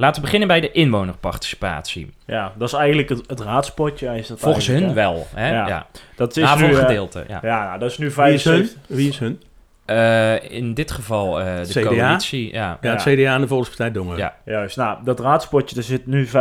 [0.00, 2.14] Laten we beginnen bij de inwonerparticipatie.
[2.26, 4.16] Ja, dat is eigenlijk het, het raadspotje.
[4.16, 4.92] Is dat Volgens hun hè?
[4.92, 5.26] wel.
[5.34, 5.50] Hè?
[5.50, 5.66] Ja.
[5.68, 5.86] Ja.
[6.16, 7.24] Dat is nu, eh, gedeelte.
[7.28, 7.38] Ja.
[7.42, 8.54] Ja, dat is nu Wie is hun?
[8.54, 8.96] 75.
[8.96, 9.42] Wie is hun?
[9.86, 11.82] Uh, in dit geval uh, de CDA?
[11.82, 12.52] coalitie.
[12.52, 12.78] Ja.
[12.80, 14.16] Ja, het CDA en de Volkspartij Dongen.
[14.16, 14.34] Ja.
[14.44, 16.32] Juist, nou, dat raadspotje, er zit nu 75.000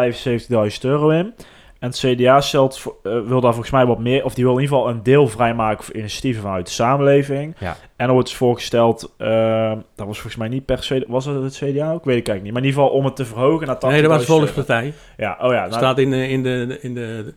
[0.81, 1.33] euro in.
[1.79, 4.61] En het CDA stelt, eh, wil daar volgens mij wat meer, of die wil in
[4.61, 7.55] ieder geval een deel vrijmaken voor initiatieven vanuit de samenleving.
[7.59, 7.75] Ja.
[7.95, 11.55] En er wordt voorgesteld, eh, dat was volgens mij niet per se, was het het
[11.57, 12.05] CDA ook?
[12.05, 12.53] Weet ik eigenlijk niet.
[12.53, 14.31] Maar in ieder geval om het te verhogen naar 80.000 Nee, dat was de.
[14.31, 14.93] Volkspartij.
[15.17, 15.61] Ja, oh ja.
[15.61, 17.33] Dat Nou, staat in, de- in de, in de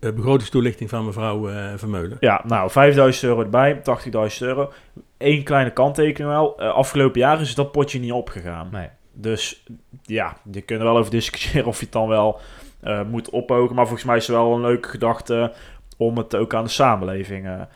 [0.00, 2.16] eh, begrotingstoelichting van mevrouw eh, Vermeulen.
[2.20, 4.72] Ja, nou, 5000 euro erbij, 80.000 euro.
[5.18, 6.58] Eén kleine kanttekening wel.
[6.60, 8.68] Eh, afgelopen jaar is dat potje niet opgegaan.
[8.72, 8.88] Nee.
[9.12, 9.64] Dus
[10.02, 12.40] ja, je kunt er wel over discussiëren of je het dan wel
[12.80, 13.74] eh, moet ophogen.
[13.74, 15.52] Maar volgens mij is het wel een leuke gedachte
[15.96, 17.66] om het ook aan de samenleving eh, eh,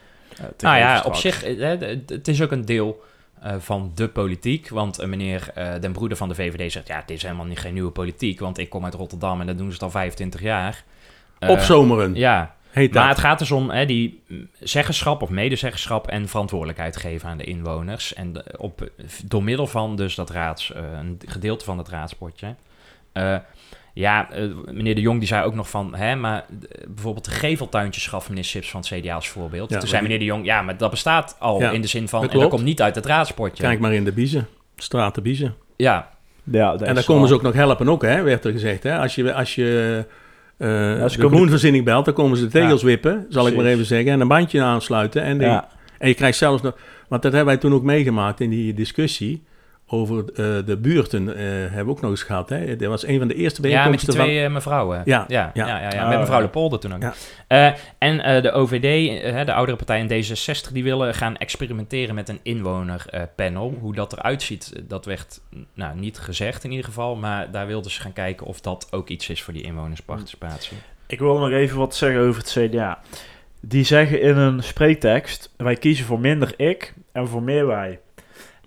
[0.56, 3.02] te Nou ja, op zich, hè, het- is ook een deel
[3.42, 4.68] eh, van de politiek.
[4.68, 6.86] Want meneer eh, Den Broeder van de VVD zegt...
[6.86, 8.40] ja, het is helemaal niet geen nieuwe politiek...
[8.40, 10.84] want ik kom uit Rotterdam en dat doen ze het al 25 jaar.
[11.48, 13.02] Opzomeren, Ja, heet dat.
[13.02, 14.22] maar het gaat dus om hè, die
[14.60, 16.06] zeggenschap of medezeggenschap...
[16.08, 18.14] en verantwoordelijkheid geven aan de inwoners.
[18.14, 18.90] En op,
[19.24, 22.54] door middel van dus dat raads, eh, een gedeelte van het raadspotje...
[23.12, 23.36] eh,
[23.92, 27.30] ja, eh, meneer De Jong die zei ook nog van, hè, maar eh, bijvoorbeeld de
[27.30, 29.70] geveltuintjes gaf meneer Sips van het CDA als voorbeeld.
[29.70, 32.08] Ja, Toen zei meneer De Jong, ja, maar dat bestaat al Ja, in de zin
[32.08, 33.62] van, dat en dat komt niet uit het raadspotje.
[33.62, 35.54] Kijk maar in de Biezen, straat de Biezen.
[35.76, 36.08] Ja,
[36.44, 38.82] Ja, dat En daar komen ze ook nog helpen ook, hè, werd er gezegd.
[38.82, 38.98] Hè?
[38.98, 40.04] Als je, als je
[40.58, 40.68] eh
[41.08, 43.84] ze de groenvoorziening belt, dan komen ze de tegels Ja, wippen, zal ik maar even
[43.84, 44.12] zeggen.
[44.12, 45.22] En een bandje aansluiten.
[45.22, 45.68] En, die- Ja.
[45.98, 46.76] en je krijgt zelfs nog...
[47.08, 49.42] Want dat hebben wij toen ook meegemaakt in die discussie
[49.92, 51.36] over eh, de buurten.
[51.36, 52.48] eh, hebben we ook nog eens gehad.
[52.48, 52.76] Hè?
[52.76, 54.24] Dat was een van de eerste ja met die bijeenkomsten van...
[54.24, 55.02] twee eh, mevrouwen.
[55.04, 55.80] Ja, ja, ja, ja.
[55.80, 56.40] ja, ja, met mevrouw.
[56.40, 57.02] Lepolder toen ook.
[57.02, 57.14] Ja.
[57.46, 58.82] Eh, en eh, de OVD,
[59.46, 63.76] de oudere partij en D66, die willen gaan experimenteren met een inwonerpanel.
[63.80, 65.40] Hoe dat eruit ziet, dat werd
[65.74, 67.16] nou, niet gezegd in ieder geval.
[67.16, 70.76] Maar daar wilden ze gaan kijken of dat ook iets is voor die inwonersparticipatie.
[71.06, 72.98] Ik wil nog even wat zeggen over het CDA.
[73.60, 77.98] Die zeggen in een spreektekst: wij kiezen voor minder ik en voor meer wij.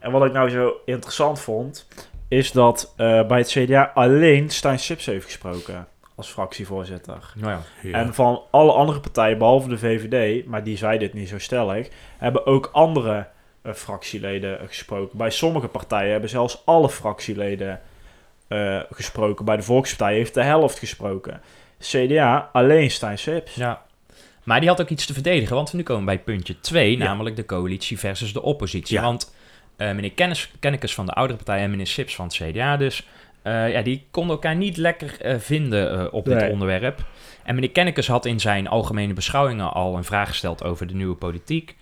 [0.06, 1.88] En wat ik nou zo interessant vond,
[2.28, 7.34] is dat eh, bij het CDA alleen Stijn Sips heeft gesproken als fractievoorzitter.
[7.36, 7.62] Nou ja.
[7.90, 7.98] Ja.
[8.00, 11.88] En van alle andere partijen, behalve de VVD, maar die zei dit niet zo stellig,
[12.18, 13.28] hebben ook andere
[13.62, 15.18] eh, fractieleden gesproken.
[15.18, 17.82] Bij sommige partijen hebben zelfs alle fractieleden
[18.48, 19.46] eh, gesproken.
[19.46, 21.42] Bij de Volkspartij heeft de helft gesproken.
[21.80, 23.56] CDA alleen Stijn Sips.
[23.56, 23.84] Ja.
[24.44, 27.04] Maar die had ook iets te verdedigen, want we nu komen bij puntje 2, Ja.
[27.04, 28.96] namelijk de coalitie versus de oppositie.
[28.96, 29.04] Ja.
[29.04, 29.34] Want
[29.78, 33.08] eh, meneer Kennis, Kennekes van de oudere partij en meneer Sips van het CDA dus,
[33.42, 37.06] eh, ja, die konden elkaar niet lekker eh, vinden op dit onderwerp.
[37.44, 41.16] En meneer Kennekes had in zijn algemene beschouwingen al een vraag gesteld over de nieuwe
[41.16, 41.76] politiek.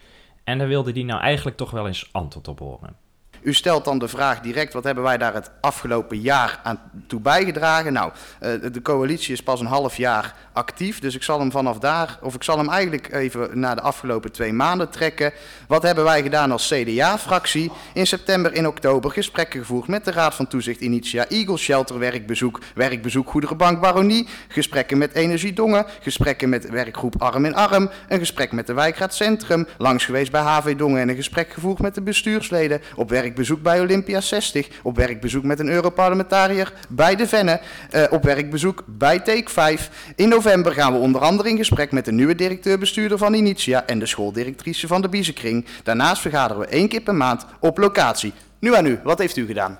[0.44, 2.96] En daar wilde hij nou eigenlijk toch wel eens antwoord op horen.
[3.44, 7.20] U stelt dan de vraag direct, wat hebben wij daar het afgelopen jaar aan toe
[7.20, 7.94] bijgedragen?
[7.94, 11.80] Nou, eh, de coalitie is pas een half jaar actief, dus ik zal hem vanaf
[11.80, 15.34] daar, of ik zal hem eigenlijk even naar de afgelopen twee maanden trekken.
[15.68, 17.72] Wat hebben wij gedaan als CDA-fractie?
[17.94, 22.60] In september en oktober gesprekken gevoerd met de Raad van Toezicht Initia Eagle Shelter, werkbezoek,
[22.76, 28.52] werkbezoek Goederenbank Baronie, gesprekken met Energie Dongen, gesprekken met werkgroep Arm in Arm, een gesprek
[28.52, 32.02] met de Wijkraad Centrum, langs geweest bij HV Dongen en een gesprek gevoerd met de
[32.02, 37.62] bestuursleden, op werkbezoek bij Olympia 60, op werkbezoek met een Europarlementariër bij de Venne,
[37.92, 39.90] eh, op werkbezoek bij Take 5.
[40.16, 44.00] In november gaan we onder andere in gesprek met de nieuwe directeur-bestuurder van Initia en
[44.00, 45.66] de schooldirectrice van de Biezenkring.
[45.84, 48.34] Daarnaast vergaderen we één keer per maand op locatie.
[48.60, 49.80] Nu aan u, wat heeft u gedaan?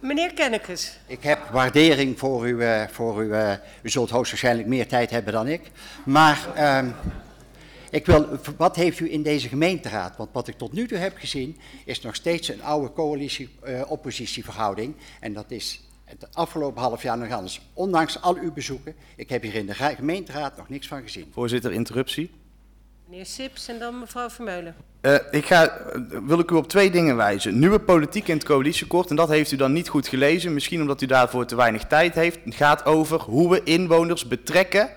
[0.00, 2.60] Meneer Kennekes, Ik heb waardering voor u.
[2.62, 5.60] eh, voor u, eh, u zult hoogstwaarschijnlijk meer tijd hebben dan ik.
[6.04, 6.88] Maar ehm,
[7.94, 10.16] ik wil, wat heeft u in deze gemeenteraad?
[10.16, 14.94] Want wat ik tot nu toe heb gezien is nog steeds een oude coalitie-oppositieverhouding.
[15.20, 17.60] en dat is het afgelopen half jaar nog anders.
[17.72, 21.30] Ondanks al uw bezoeken, ik heb hier in de ra- gemeenteraad nog niks van gezien.
[21.32, 22.30] Voorzitter, interruptie.
[23.08, 24.74] meneer Sips en dan mevrouw Vermeulen.
[25.00, 27.58] Eh, ik ga, eh, wil ik u op twee dingen wijzen.
[27.58, 31.02] Nieuwe politiek in het coalitieakkoord, en dat heeft u dan niet goed gelezen, misschien omdat
[31.02, 34.88] u daarvoor te weinig tijd heeft, gaat over hoe we inwoners betrekken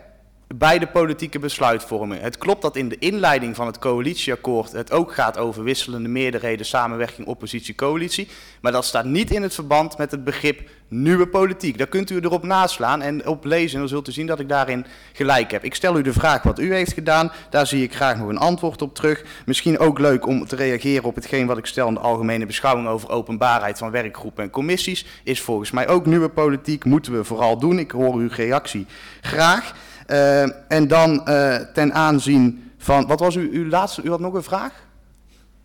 [0.55, 2.21] bij de politieke besluitvorming.
[2.21, 6.65] Het klopt dat in de inleiding van het coalitieakkoord het ook gaat over wisselende meerderheden,
[6.65, 8.27] samenwerking, oppositie, coalitie.
[8.61, 11.77] Maar dat staat niet in het verband met het begrip nieuwe politiek.
[11.77, 14.49] Daar kunt u erop naslaan en op lezen en dan zult u zien dat ik
[14.49, 15.63] daarin gelijk heb.
[15.63, 18.37] Ik stel u de vraag wat u heeft gedaan, daar zie ik graag nog een
[18.37, 19.23] antwoord op terug.
[19.45, 22.87] Misschien ook leuk om te reageren op hetgeen wat ik stel in de algemene beschouwing
[22.87, 25.05] over openbaarheid van werkgroepen en commissies.
[25.23, 27.79] Is volgens mij ook nieuwe politiek, moeten we vooral doen.
[27.79, 28.85] Ik hoor uw reactie
[29.21, 29.73] graag.
[30.07, 34.33] Eh, en dan eh, ten aanzien van, wat was uw, uw laatste, u had nog
[34.33, 34.73] een vraag?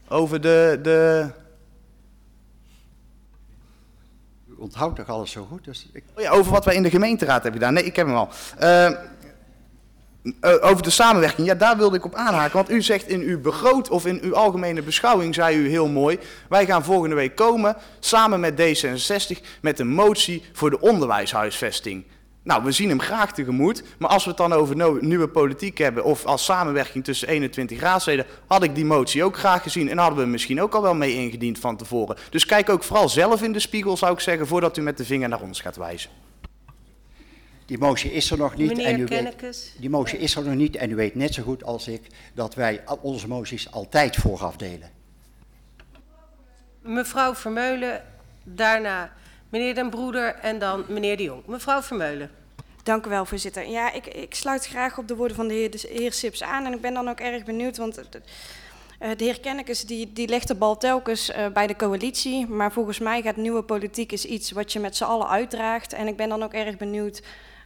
[0.08, 1.26] Over de, de,
[4.48, 5.64] U onthoudt toch alles zo goed?
[5.64, 7.74] Dus ik, oh ja, over wat wij in de gemeenteraad hebben gedaan.
[7.74, 8.28] Nee, ik heb hem al.
[8.58, 8.90] Eh,
[10.60, 12.56] over de samenwerking, ja, daar wilde ik op aanhaken.
[12.56, 16.18] Want u zegt in uw begroot of in uw algemene beschouwing, zei u heel mooi.
[16.48, 22.04] Wij gaan volgende week komen samen met D66 met een motie voor de onderwijshuisvesting.
[22.42, 23.82] Nou, we zien hem graag tegemoet.
[23.98, 27.80] Maar als we het dan over no- nieuwe politiek hebben of als samenwerking tussen 21
[27.80, 30.82] raadsleden, had ik die motie ook graag gezien en hadden we hem misschien ook al
[30.82, 32.16] wel mee ingediend van tevoren.
[32.30, 35.04] Dus kijk ook vooral zelf in de spiegel, zou ik zeggen, voordat u met de
[35.04, 36.10] vinger naar ons gaat wijzen.
[37.66, 38.78] Die motie is er nog niet.
[38.78, 41.64] en u weet, die motie is er nog niet en u weet net zo goed
[41.64, 44.90] als ik dat wij onze moties altijd vooraf delen.
[46.80, 48.04] Mevrouw Vermeulen,
[48.44, 49.12] daarna
[49.52, 51.46] meneer Den Broeder en dan meneer De Jong.
[51.46, 52.30] Mevrouw Vermeulen.
[52.82, 53.68] Dank u wel, voorzitter.
[53.68, 56.66] Ja, ik, ik sluit graag op de woorden van de heer, Sips aan.
[56.66, 58.04] En ik ben dan ook erg benieuwd, want eh,
[58.98, 62.46] eh, de heer Kennekes die, die legt de bal telkens eh, bij de coalitie.
[62.46, 65.92] Maar volgens mij gaat nieuwe politiek is iets wat je met z'n allen uitdraagt.
[65.92, 67.22] En ik ben dan ook erg benieuwd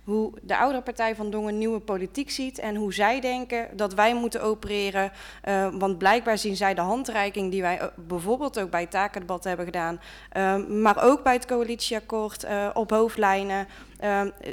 [0.07, 2.59] hoe de oudere partij van Dongen nieuwe politiek ziet.
[2.59, 5.11] En hoe zij denken dat wij moeten opereren.
[5.43, 9.45] Eh, want blijkbaar zien zij de handreiking die wij eh, bijvoorbeeld ook bij het takendebat
[9.45, 10.01] hebben gedaan.
[10.31, 13.67] eh, maar ook bij het coalitieakkoord eh, op hoofdlijnen.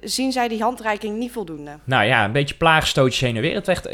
[0.04, 1.78] zien zij die handreiking niet voldoende.
[1.84, 3.56] Nou ja, een beetje plaagstootjes heen en weer.
[3.56, 3.90] Het werd,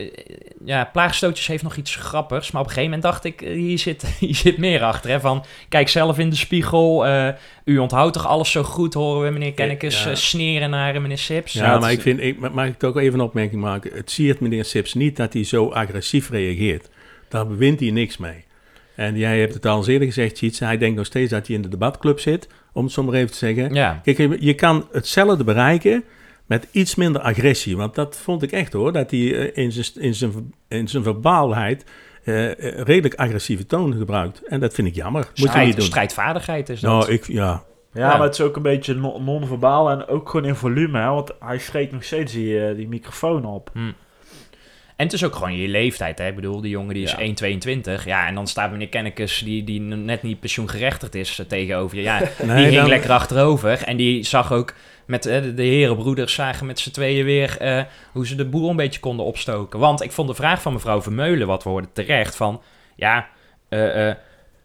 [0.65, 2.51] ja, plaagstootjes heeft nog iets grappigs.
[2.51, 5.09] Maar op een gegeven moment dacht ik, hier zit, hier zit meer achter.
[5.09, 5.19] Hè?
[5.19, 7.05] Van, kijk zelf in de spiegel.
[7.05, 7.27] eh,
[7.63, 10.15] u onthoudt toch alles zo goed, horen we meneer Kennekes Ja.
[10.15, 11.48] sneren naar meneer Sips.
[11.53, 13.91] Ja, maar ik vind, ik, mag ik toch even een opmerking maken?
[13.93, 16.89] Het siert meneer Sips niet dat hij zo agressief reageert.
[17.27, 18.43] Daar wint hij niks mee.
[18.95, 20.59] En jij hebt het al eens eerder gezegd, Cheats.
[20.59, 23.31] Hij denkt nog steeds dat hij in de debatclub zit, om het zo maar even
[23.31, 23.73] te zeggen.
[23.73, 23.99] Ja.
[24.03, 26.03] Kijk, je- kan hetzelfde bereiken
[26.45, 27.77] met iets minder agressie.
[27.77, 31.03] Want dat vond ik echt hoor, dat hij eh, in zijn, in zijn, in zijn
[31.03, 31.83] verbaalheid
[32.23, 32.51] eh,
[32.83, 34.41] redelijk agressieve toon gebruikt.
[34.47, 35.31] En dat vind ik jammer.
[35.35, 35.85] Moet je niet doen.
[35.85, 36.91] Strijdvaardigheid is dat.
[36.91, 37.63] Nou, ik, ja,
[37.93, 38.17] Ja, Ja.
[38.17, 41.31] maar het is ook een beetje non- non-verbaal en ook gewoon in volume, hè, want
[41.39, 43.69] hij schreekt nog steeds die, eh, die microfoon op.
[44.95, 46.17] En het is ook gewoon je leeftijd.
[46.19, 46.27] Hè?
[46.27, 47.19] Ik bedoel, die jongen die is Ja.
[47.19, 48.05] 1,22.
[48.05, 52.03] Ja, en dan staat meneer Kennekes, die, die net niet pensioengerechtigd is, eh, tegenover je.
[52.03, 53.83] Ja, Nee, die dan- lekker achterover.
[53.83, 54.73] En die zag ook
[55.05, 57.57] met eh, de, de herenbroeders zagen met z'n tweeën weer
[58.11, 59.79] hoe ze de boel een beetje konden opstoken.
[59.79, 62.61] Want ik vond de vraag van mevrouw Vermeulen, wat we hoorden terecht, van
[62.95, 63.27] ja,
[63.69, 64.09] eh,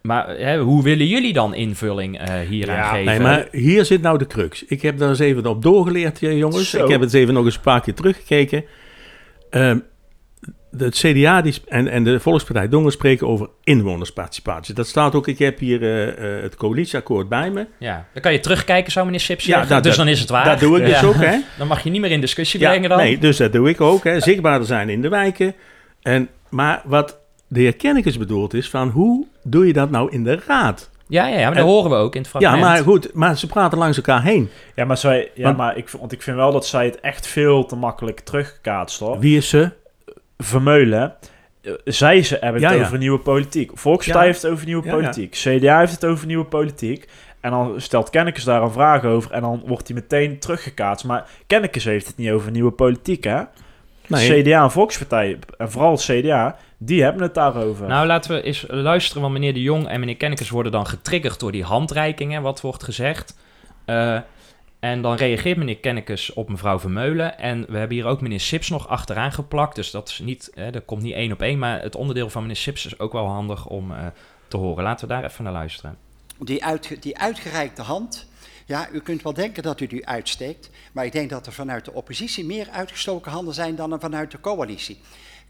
[0.05, 3.05] maar hè, hoe willen jullie dan invulling eh hieraan Ja, geven?
[3.05, 4.65] Nee, maar hier zit nou de crux.
[4.65, 6.69] Ik heb daar eens even op doorgeleerd, eh, jongens.
[6.69, 6.83] Zo.
[6.83, 8.63] Ik heb het eens even nog eens een paar keer teruggekeken.
[9.49, 9.79] Ehm,
[10.71, 14.73] de het CDA die, en, en de Volkspartij Dongen spreken over inwonersparticipatie.
[14.73, 17.67] Dat staat ook, ik heb hier eh, eh, het coalitieakkoord bij me.
[17.79, 20.29] Ja, dan kan je terugkijken, zou meneer Sips Ja, dat- dus dat- dan is het
[20.29, 20.45] waar.
[20.45, 21.07] Dat doe ik dus Ja.
[21.07, 21.37] ook, hè.
[21.57, 22.97] Dan mag je niet meer in discussie Ja, brengen dan.
[22.97, 24.03] nee, dus dat doe ik ook.
[24.03, 24.19] Hè.
[24.19, 25.55] Zichtbaarder zijn in de wijken.
[26.01, 27.19] En, maar wat
[27.55, 30.89] de heer Kennekes bedoelt is van, hoe doe je dat nou in de raad?
[31.07, 32.63] Ja, ja, ja, maar dat En- horen we ook in het Ja, fragment.
[32.65, 34.49] maar goed, maar ze praten langs elkaar heen.
[34.75, 37.27] Ja, maar, zij, ja, Want- maar ik, want ik vind wel dat zij het echt
[37.27, 39.19] veel te makkelijk teruggekaatst, hoor.
[39.19, 39.69] Wie is ze?
[40.37, 41.13] Vermeulen.
[41.61, 42.85] eh, Zij ze hebben het Ja, ja.
[42.85, 43.71] over nieuwe politiek.
[43.73, 44.27] Volkspartij Ja.
[44.27, 44.95] heeft het over nieuwe Ja, ja.
[44.97, 45.31] politiek.
[45.31, 47.07] CDA heeft het over nieuwe politiek.
[47.41, 51.05] En dan stelt Kennekes daar een vraag over en dan wordt hij meteen teruggekaatst.
[51.05, 53.41] Maar Kennekes heeft het niet over nieuwe politiek, hè?
[54.07, 54.41] Nee.
[54.43, 57.87] CDA en Volkspartij, en vooral CDA, die hebben het daarover.
[57.87, 61.39] Nou, laten we eens luisteren, want meneer De Jong en meneer Kennekes worden dan getriggerd
[61.39, 63.37] door die handreikingen, wat wordt gezegd.
[63.85, 64.17] Eh,
[64.79, 67.37] en dan reageert meneer Kennekes op mevrouw Vermeulen.
[67.39, 69.75] En we hebben hier ook meneer Sips nog achteraan geplakt.
[69.75, 71.59] Dus dat, is niet, hè, dat komt niet één op één.
[71.59, 73.97] Maar het onderdeel van meneer Sips is ook wel handig om eh,
[74.47, 74.83] te horen.
[74.83, 75.97] Laten we daar even naar luisteren.
[76.39, 78.27] Die, uitge- die uitgereikte hand,
[78.65, 81.85] ja, u kunt wel denken dat u die uitsteekt, maar ik denk dat er vanuit
[81.85, 84.99] de oppositie meer uitgestoken handen zijn dan er vanuit de coalitie.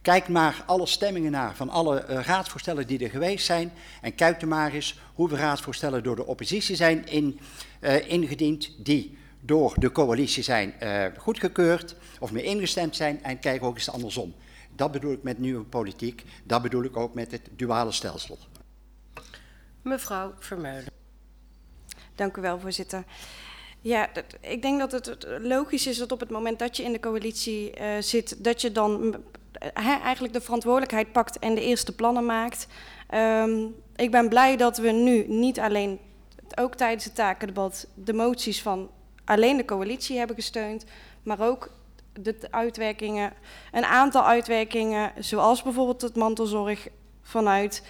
[0.01, 4.41] Kijk maar alle stemmingen naar van alle eh, raadsvoorstellen die er geweest zijn en kijk
[4.41, 7.39] er maar eens hoeveel raadsvoorstellen door de oppositie zijn in,
[7.80, 13.63] eh, ingediend die door de coalitie zijn eh, goedgekeurd of mee ingestemd zijn en kijk
[13.63, 14.36] ook eens andersom.
[14.76, 18.38] Dat bedoel ik met nieuwe politiek, dat bedoel ik ook met het duale stelsel.
[19.82, 21.05] Mevrouw Vermeulen.
[22.16, 23.03] Dank u wel, voorzitter.
[23.82, 26.91] Ja, dat- ik denk dat het logisch is dat op het moment dat je in
[26.91, 29.16] de coalitie eh, zit, dat je dan
[29.59, 32.68] hè, eigenlijk de verantwoordelijkheid pakt en de eerste plannen maakt.
[33.09, 35.99] Ehm, ik ben blij dat we nu niet alleen,
[36.55, 38.89] ook tijdens het takendebat, de moties van
[39.26, 40.86] alleen de coalitie hebben gesteund,
[41.24, 41.70] maar ook
[42.13, 43.34] de uitwerkingen,
[43.72, 46.88] een aantal uitwerkingen, zoals bijvoorbeeld het mantelzorg
[47.22, 47.84] vanuit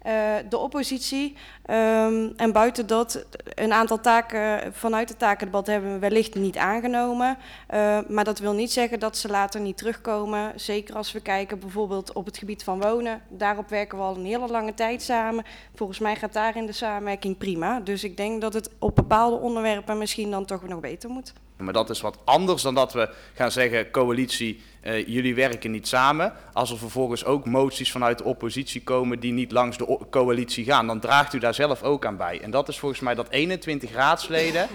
[0.00, 1.36] eh, de oppositie.
[1.64, 7.38] Ehm, en buiten dat, een aantal taken vanuit het takendebat hebben we wellicht niet aangenomen.
[7.66, 10.52] Eh, maar dat wil niet zeggen dat ze later niet terugkomen.
[10.56, 13.22] Zeker als we kijken bijvoorbeeld op het gebied van wonen.
[13.28, 15.44] Daarop werken we al een hele lange tijd samen.
[15.74, 17.80] Volgens mij gaat daarin de samenwerking prima.
[17.80, 21.32] Dus ik denk dat het op bepaalde onderwerpen misschien dan toch nog beter moet.
[21.60, 25.88] Maar dat is wat anders dan dat we gaan zeggen, coalitie, uh, jullie werken niet
[25.88, 26.32] samen.
[26.52, 30.86] Als er vervolgens ook moties vanuit de oppositie komen die niet langs de coalitie gaan,
[30.86, 32.40] dan draagt u daar zelf ook aan bij.
[32.40, 34.68] En dat is volgens mij dat 21 raadsleden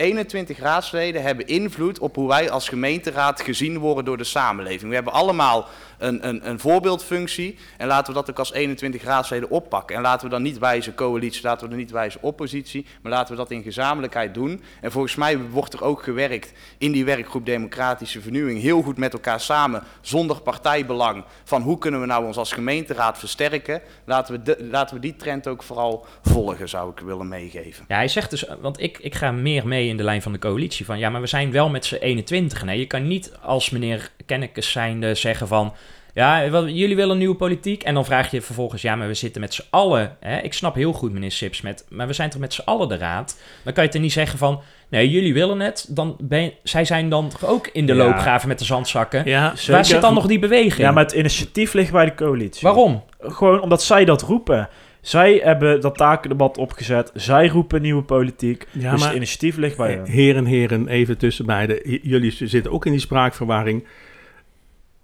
[0.00, 4.88] 21 raadsleden hebben invloed op hoe wij als gemeenteraad gezien worden door de samenleving.
[4.88, 5.68] We hebben allemaal
[6.00, 9.96] een, een, een voorbeeldfunctie en laten we dat ook als 21 raadsleden oppakken.
[9.96, 13.30] En laten we dan niet wijzen coalitie, laten we dan niet wijzen oppositie, maar laten
[13.30, 14.62] we dat in gezamenlijkheid doen.
[14.80, 19.12] En volgens mij wordt er ook gewerkt in die werkgroep Democratische Vernieuwing heel goed met
[19.12, 23.82] elkaar samen, zonder partijbelang, van hoe kunnen we nou ons als gemeenteraad versterken.
[24.04, 27.84] Laten we, de, laten we die trend ook vooral volgen, zou ik willen meegeven.
[27.88, 30.38] Ja, hij zegt dus, want ik, ik ga meer mee in de lijn van de
[30.38, 30.84] coalitie.
[30.84, 32.64] Van ja, maar we zijn wel met z'n 21.
[32.64, 35.72] Nee, je kan niet als meneer Kennekes zijnde zeggen van...
[36.14, 37.82] Ja, jullie willen een nieuwe politiek.
[37.82, 40.16] En dan vraag je vervolgens, ja, maar we zitten met z'n allen.
[40.20, 40.38] Hè?
[40.38, 42.96] Ik snap heel goed, meneer Sips, met, maar we zijn toch met z'n allen de
[42.96, 43.40] raad.
[43.62, 45.86] Dan kan je er niet zeggen van, nee, jullie willen het.
[45.88, 48.04] Dan ben je, zij zijn dan ook in de ja.
[48.04, 49.22] loopgraven met de zandzakken.
[49.24, 50.76] Ja, Waar zit dan nog die beweging?
[50.76, 52.68] Ja, maar het initiatief ligt bij de coalitie.
[52.68, 53.04] Waarom?
[53.20, 54.68] Gewoon omdat zij dat roepen.
[55.00, 57.10] Zij hebben dat takendebat opgezet.
[57.14, 58.66] Zij roepen nieuwe politiek.
[58.70, 60.06] Ja, dus het initiatief ligt bij hen.
[60.06, 62.00] Heren, heren, even tussen beiden.
[62.02, 63.84] Jullie zitten ook in die spraakverwarring.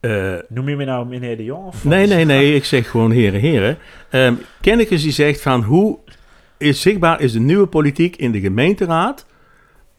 [0.00, 1.66] Uh, Noem je me nou meneer de Jong?
[1.66, 2.54] Of nee, nee, nee.
[2.54, 3.78] Ik zeg gewoon heren, heren.
[4.10, 5.98] Um, Kennekes die zegt van hoe
[6.58, 9.26] is zichtbaar is de nieuwe politiek in de gemeenteraad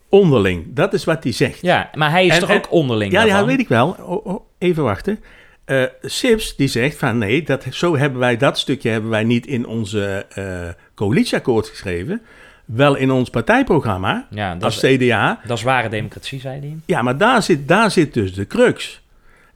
[0.10, 0.66] onderling.
[0.68, 1.62] Dat is wat hij zegt.
[1.62, 3.96] Ja, maar hij is en, toch ook onderling Ja, ja, weet ik wel.
[4.00, 5.20] Oh, oh, even wachten.
[5.66, 9.48] Uh, Sips die zegt van nee, dat, zo hebben wij dat stukje hebben wij niet
[9.48, 12.22] in onze uh, coalitieakkoord geschreven.
[12.66, 15.40] Wel in ons partijprogramma ja, dat als is, CDA.
[15.46, 16.76] Dat is ware democratie, zei hij.
[16.86, 19.02] Ja, maar daar zit, daar zit dus de crux.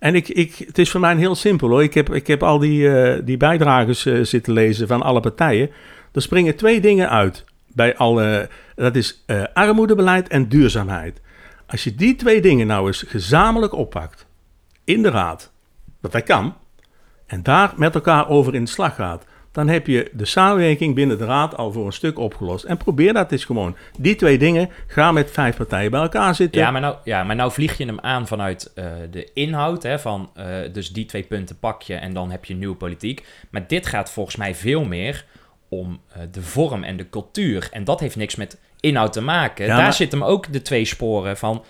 [0.01, 1.83] En ik, ik, het is voor mij heel simpel hoor.
[1.83, 5.69] Ik heb, ik heb al die, uh, die bijdragers zitten lezen van alle partijen.
[6.11, 8.49] Er springen twee dingen uit bij alle.
[8.75, 11.21] Dat is armoedebeleid en duurzaamheid.
[11.67, 14.25] Als je die twee dingen nou eens gezamenlijk oppakt
[14.83, 15.51] in de raad
[16.01, 16.55] dat dat kan,
[17.25, 21.17] en daar met elkaar over in de slag gaat, dan heb je de samenwerking binnen
[21.17, 22.63] de raad al voor een stuk opgelost.
[22.63, 23.75] En probeer dat eens gewoon.
[23.97, 26.61] Die twee dingen, ga met vijf partijen bij elkaar zitten.
[26.61, 29.99] Ja, maar nou, ja, maar nou vlieg je hem aan vanuit uh, de inhoud, hè,
[29.99, 33.25] van uh, dus die twee punten pak je en dan heb je nieuwe politiek.
[33.49, 35.25] Maar dit gaat volgens mij veel meer
[35.69, 37.67] om uh, de vorm en de cultuur.
[37.71, 39.65] En dat heeft niks met inhoud te maken.
[39.65, 39.93] Ja, Daar maar...
[39.93, 41.63] zitten hem ook de twee sporen van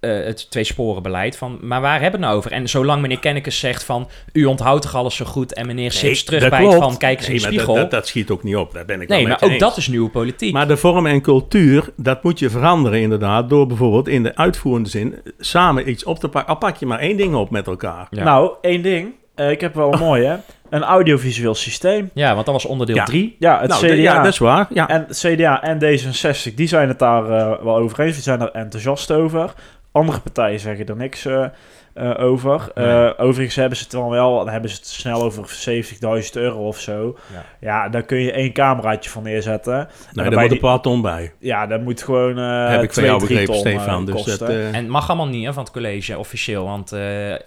[0.00, 1.36] uh, het tweesporenbeleid.
[1.36, 2.52] Van, maar waar hebben we het nou over?
[2.52, 4.08] En zolang meneer Kennekes zegt van...
[4.32, 5.54] u onthoudt toch alles zo goed...
[5.54, 6.96] en meneer Sips terugbijt van...
[6.96, 7.74] kijk eens nee, in de spiegel.
[7.74, 10.10] Dat, dat, schiet ook niet op, daar ben ik Nee, maar ook dat is nieuwe
[10.10, 10.52] politiek.
[10.52, 13.48] Maar de vorm en cultuur, dat moet je veranderen inderdaad...
[13.48, 15.14] door bijvoorbeeld in de uitvoerende zin...
[15.38, 16.52] samen iets op te pakken.
[16.54, 18.06] Al pak je maar één ding op met elkaar.
[18.10, 18.24] Ja.
[18.24, 19.14] Nou, één ding.
[19.38, 20.36] Uh, ik heb wel een mooi, hè?
[20.70, 22.10] Een audiovisueel systeem.
[22.14, 23.36] Ja, want dat was onderdeel 3.
[23.38, 23.52] Ja.
[23.52, 23.94] ja, het nou, CDA.
[23.94, 24.66] De, ja, dat is waar.
[24.70, 24.88] Ja.
[24.88, 28.14] En CDA en D66, die zijn het daar uh, wel over eens.
[28.14, 29.54] Die zijn er enthousiast over.
[29.98, 31.44] Andere partijen zeggen er niks uh,
[31.94, 32.70] uh, over.
[32.74, 32.86] Nee.
[32.86, 35.60] Uh, overigens hebben ze het dan wel, dan hebben ze het snel over
[36.24, 37.18] 70.000 euro of zo.
[37.32, 37.44] Ja.
[37.60, 39.88] ja, daar kun je één cameraatje van neerzetten.
[40.12, 41.32] Nee, daar moet een paar ton bij.
[41.38, 44.04] Ja, dat moet gewoon Heb ik van jou begrepen, Stefan.
[44.04, 46.92] Dus dat, en het mag allemaal niet hè, van het college officieel, want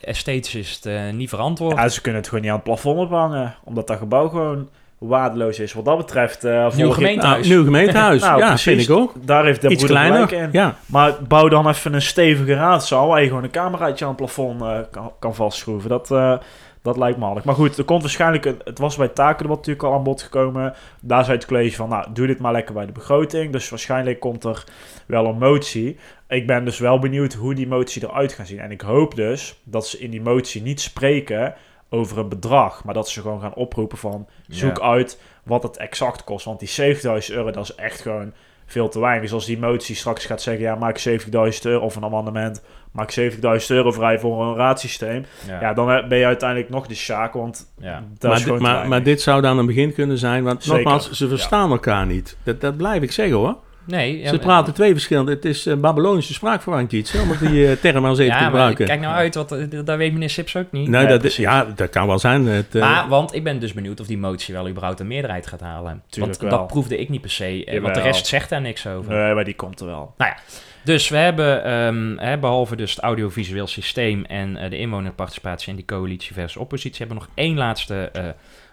[0.02, 1.76] esthetisch is het niet verantwoord.
[1.76, 4.70] Ja, ze kunnen het gewoon niet aan het plafond ophangen, omdat dat gebouw gewoon
[5.08, 5.74] waardeloos is.
[5.74, 6.46] Wat dat betreft...
[6.46, 7.48] Uh, nieuw gemeentehuis.
[7.48, 9.14] nieuw gemeentehuis, nou, ja, precies, vind ik ook.
[9.26, 10.50] Daar heeft de Iets kleiner, in.
[10.52, 10.76] Ja.
[10.86, 13.08] Maar bouw dan even een stevige raadzaal...
[13.08, 15.90] waar je gewoon een cameraatje aan het plafond uh, kan, kan, vastschroeven.
[15.90, 16.38] Dat, uh,
[16.82, 17.44] dat lijkt me handig.
[17.44, 18.46] Maar goed, er komt waarschijnlijk...
[18.46, 20.74] Een, het was bij taken wat natuurlijk al aan bod gekomen.
[21.00, 21.90] Daar zei het college van...
[21.90, 23.52] nou, doe dit maar lekker bij de begroting.
[23.52, 24.64] Dus waarschijnlijk komt er
[25.06, 25.98] wel een motie.
[26.28, 28.60] Ik ben dus wel benieuwd hoe die motie eruit gaat zien.
[28.60, 31.54] En ik hoop dus dat ze in die motie niet spreken
[31.94, 34.84] over een bedrag, maar dat ze gewoon gaan oproepen van zoek ja.
[34.84, 36.46] uit wat het exact kost.
[36.46, 38.34] Want die 70.000 euro, dat is echt gewoon
[38.66, 39.22] veel te weinig.
[39.22, 41.32] Dus als die motie straks gaat zeggen, ja, maak 70.000
[41.62, 45.26] euro of een amendement, maak 70.000 euro vrij voor een raadsysteem.
[45.48, 45.62] Ja.
[45.62, 45.74] ja.
[45.74, 48.04] dan ben je uiteindelijk nog de sjaak, want ja.
[48.18, 50.84] dat maar, is maar, maar, dit zou dan een begin kunnen zijn, want Zeker.
[50.84, 51.72] nogmaals, ze verstaan ja.
[51.72, 52.38] elkaar niet.
[52.44, 53.58] Dat, dat blijf ik zeggen hoor.
[53.92, 54.28] Nee.
[54.28, 55.32] Ze praten twee verschillende.
[55.32, 58.86] Het is uh, Babylonische spraakverwarring iets, om die uh, term als even ja, te gebruiken.
[58.86, 60.88] kijk nou uit, want uh, daar weet meneer Sips ook niet.
[60.88, 62.46] Nee, ja, dat, is, ja, dat kan wel zijn.
[62.46, 65.62] Het, maar, want ik ben dus benieuwd of die motie wel überhaupt een meerderheid gaat
[65.62, 66.04] halen.
[66.10, 66.60] Tuurlijk want wel.
[66.60, 67.58] dat proefde ik niet per se.
[67.58, 67.82] Jawel.
[67.82, 69.14] Want de rest zegt daar niks over.
[69.14, 70.14] Nee, maar die komt er wel.
[70.18, 70.38] Nou ja.
[70.84, 75.86] Dus we hebben, um, hè, behalve dus het audiovisueel systeem en de inwonerparticipatie en die
[75.86, 78.12] coalitie versus oppositie, hebben we nog één laatste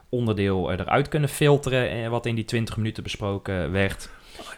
[0.09, 4.11] onderdeel eruit kunnen filteren, wat in die 20 minuten besproken werd.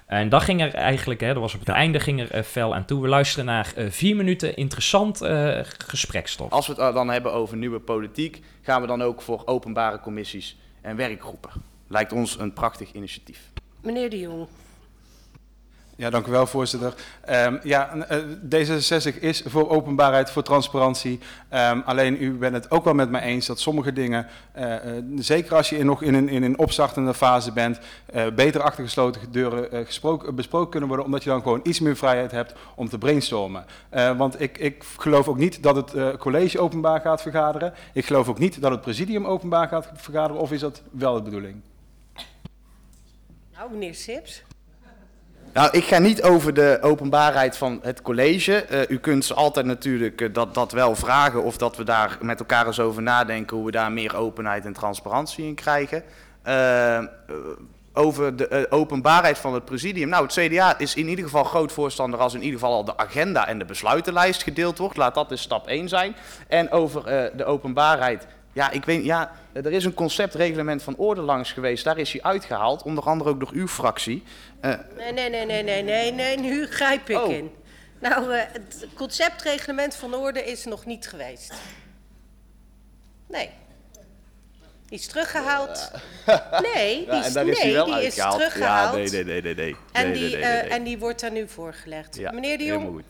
[0.06, 1.74] En dat ging er eigenlijk, hè, dat was op het ja.
[1.74, 3.02] einde, ging er uh, fel aan toe.
[3.02, 6.50] We luisteren naar uh, vier minuten interessant uh, gesprekstof.
[6.50, 10.56] Als we het dan hebben over nieuwe politiek, gaan we dan ook voor openbare commissies
[10.80, 11.50] en werkgroepen.
[11.88, 13.40] Lijkt ons een prachtig initiatief.
[13.82, 14.46] Meneer de Jong.
[16.00, 16.94] Ja, dank u wel, voorzitter.
[17.20, 21.18] Ehm, ja, eh, D66 is voor openbaarheid, voor transparantie.
[21.48, 25.04] Ehm, alleen u bent het ook wel met mij eens dat sommige dingen, eh, eh,
[25.16, 27.78] zeker als je in, nog in een, in een opstartende fase bent,
[28.34, 29.86] beter achter gesloten deuren
[30.34, 33.64] besproken kunnen worden, omdat je dan gewoon iets meer vrijheid hebt om te brainstormen.
[34.16, 37.74] Want ik, ik geloof ook niet dat het college openbaar gaat vergaderen.
[37.92, 41.22] Ik geloof ook niet dat het presidium openbaar gaat vergaderen, of is dat wel de
[41.22, 41.60] bedoeling?
[43.52, 44.42] Nou, meneer Sips.
[45.52, 48.54] Nou, ik ga niet over de openbaarheid van het college.
[48.54, 52.18] Eh, u kunt ze altijd natuurlijk eh, dat, dat wel vragen of dat we daar
[52.20, 56.02] met elkaar eens over nadenken hoe we daar meer openheid en transparantie in krijgen.
[56.42, 57.04] Eh,
[57.92, 60.08] over de openbaarheid van het presidium.
[60.08, 62.96] Nou, het CDA is in ieder geval groot voorstander als in ieder geval al de
[62.96, 64.96] agenda en de besluitenlijst gedeeld wordt.
[64.96, 66.16] Laat dat dus stap 1 zijn.
[66.48, 68.26] En over de openbaarheid.
[68.52, 71.84] Ja, ik weet, ja, er is een conceptreglement van orde langs geweest.
[71.84, 74.22] Daar is hij uitgehaald, onder andere ook door uw fractie.
[74.60, 77.30] Eh, Nee, nee, nee, nee, nee, nee, nee, nu grijp ik Oh.
[77.32, 77.50] in.
[78.00, 81.52] Nou, eh, het conceptreglement van orde is nog niet geweest.
[83.28, 83.50] Nee.
[84.88, 85.90] Die is teruggehaald.
[86.74, 88.92] Nee, die Ja, is, hij nee, die is teruggehaald.
[88.94, 89.76] Ja, nee, nee, nee, nee, nee.
[89.92, 92.16] En, Nee, die, nee, eh, en die wordt daar nu voorgelegd.
[92.16, 93.02] Ja, Meneer de Jong.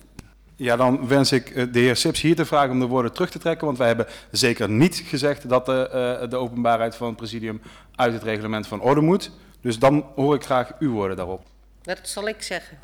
[0.61, 3.30] Ja, dan wens ik eh, de heer Sips hier te vragen om de woorden terug
[3.30, 7.16] te trekken, want wij hebben zeker niet gezegd dat de, eh, de openbaarheid van het
[7.16, 7.62] presidium
[7.94, 9.30] uit het reglement van orde moet.
[9.61, 11.42] Dus dan hoor ik graag uw woorden daarop.
[11.82, 12.78] dat zal ik zeggen.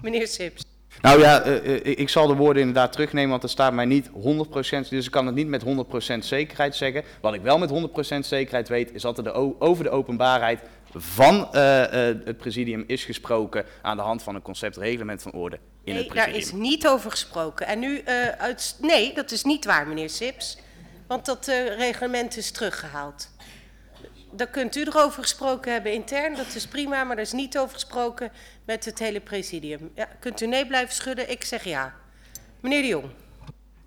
[0.00, 0.64] Meneer Sips.
[1.00, 4.88] Nou ja, eh, ik zal de woorden inderdaad terugnemen, want er staat mij niet 100%,
[4.90, 7.04] dus ik kan het niet met 100% zekerheid zeggen.
[7.20, 10.60] Wat ik wel met 100% zekerheid weet, is dat er de over de openbaarheid
[10.94, 15.58] van eh, eh, het presidium is gesproken aan de hand van een conceptreglement van orde
[15.84, 16.60] in het Nee, daar presidium.
[16.62, 17.66] is niet over gesproken.
[17.66, 20.58] En nu, eh, uit, nee, dat is niet waar, meneer Sips.
[21.06, 23.30] Want dat reglement is teruggehaald.
[24.30, 27.74] Daar kunt u erover gesproken hebben intern, dat is prima, maar er is niet over
[27.74, 28.32] gesproken
[28.64, 29.90] met het hele presidium.
[29.94, 31.30] Ja, kunt u nee blijven schudden?
[31.30, 31.94] Ik zeg ja.
[32.60, 33.10] Meneer de Jong.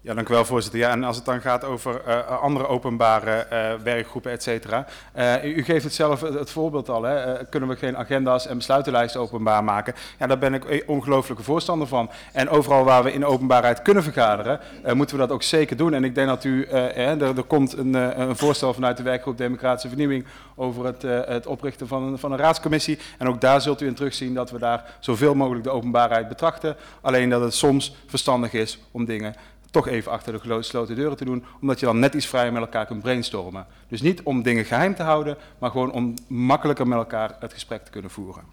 [0.06, 0.80] Ja, dank u wel, voorzitter.
[0.80, 4.86] Ja, en als het dan gaat over eh, andere openbare eh, werkgroepen, et cetera.
[5.14, 7.16] Eh, u, geeft het zelf het, voorbeeld al, hè.
[7.16, 9.94] Eh, kunnen we geen agenda's en besluitenlijsten openbaar maken?
[10.20, 12.10] Ja, daar ben ik een ongelooflijke voorstander van.
[12.34, 15.94] En overal waar we in openbaarheid kunnen vergaderen, eh, moeten we dat ook zeker doen.
[15.94, 18.98] En ik denk dat u, eh, eh, er, er komt een, eh, een voorstel vanuit
[18.98, 20.26] de werkgroep Democratische Vernieuwing
[20.56, 23.00] over het, eh, het oprichten van van een raadscommissie.
[23.18, 26.76] En ook daar zult u in terugzien dat we daar zoveel mogelijk de openbaarheid betrachten.
[27.02, 29.36] Alleen dat het soms verstandig is om dingen
[29.76, 32.62] toch even achter de gesloten deuren te doen, omdat je dan net iets vrijer met
[32.62, 33.66] elkaar kunt brainstormen.
[33.88, 37.86] Dus niet om dingen geheim te houden, maar gewoon om makkelijker met elkaar het gesprek
[37.86, 38.44] te kunnen voeren.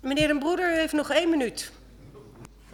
[0.00, 1.72] Meneer Den Broeder, u heeft nog één minuut.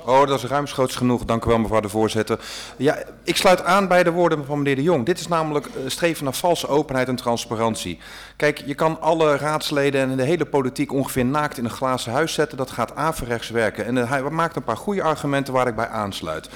[0.06, 1.24] Oh, dat is ruimschoots genoeg.
[1.24, 2.40] Dank u wel, mevrouw de voorzitter.
[2.76, 5.06] Ja, ik sluit aan bij de woorden van meneer de Jong.
[5.06, 7.98] Dit is namelijk eh, streven naar valse openheid en transparantie.
[8.36, 12.32] Kijk, je kan alle raadsleden en de hele politiek ongeveer naakt in een glazen huis
[12.32, 12.58] zetten.
[12.58, 13.84] Dat gaat averechts werken.
[13.84, 16.48] En eh, hij maakt een paar goede argumenten waar ik bij aansluit.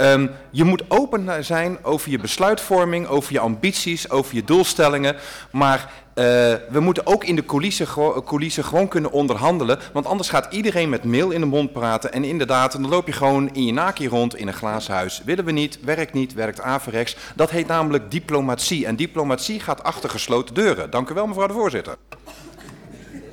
[0.00, 5.16] Ehm, je moet open zijn over je besluitvorming, over je ambities, over je doelstellingen.
[5.50, 6.24] Maar eh,
[6.70, 9.78] we moeten ook in de coulissen, gewo- coulissen gewoon kunnen onderhandelen.
[9.92, 12.12] Want anders gaat iedereen met mail in de mond praten.
[12.12, 15.24] En inderdaad, dan loop je gewoon in je naakje rond in een glazen.
[15.24, 17.16] Willen we niet, werkt niet, werkt averechts.
[17.34, 18.86] Dat heet namelijk diplomatie.
[18.86, 20.90] En diplomatie gaat achter gesloten deuren.
[20.90, 21.96] Dank u wel, mevrouw de voorzitter.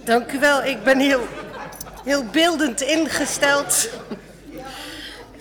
[0.05, 1.27] Dank u wel, ik ben heel,
[2.03, 3.89] heel beeldend ingesteld.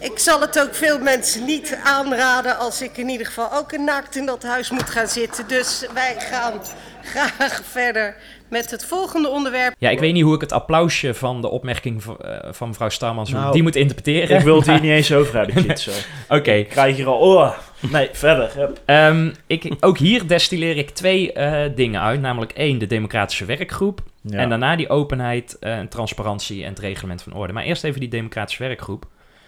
[0.01, 3.85] Ik zal het ook veel mensen niet aanraden als ik in ieder geval ook een
[3.85, 5.49] naakt in dat huis moet gaan zitten.
[5.49, 6.53] Dus wij gaan
[7.03, 8.17] graag verder
[8.49, 9.75] met het volgende onderwerp.
[9.79, 12.89] Ja, ik weet niet hoe ik het applausje van de opmerking van, eh, van mevrouw
[12.89, 14.39] Starmans, Nou, die moet interpreteren.
[14.39, 15.77] Ik wil het hier niet eens over hebben.
[16.29, 16.53] Oké.
[16.53, 17.19] Ik krijg hier al...
[17.19, 18.73] Oh, nee, verder.
[18.85, 22.21] Ehm, ik, ook hier destilleer ik twee eh, dingen uit.
[22.21, 24.01] Namelijk één, de democratische werkgroep.
[24.21, 24.39] Ja.
[24.39, 27.53] En daarna die openheid, eh, en transparantie en het reglement van orde.
[27.53, 29.07] Maar eerst even die democratische werkgroep.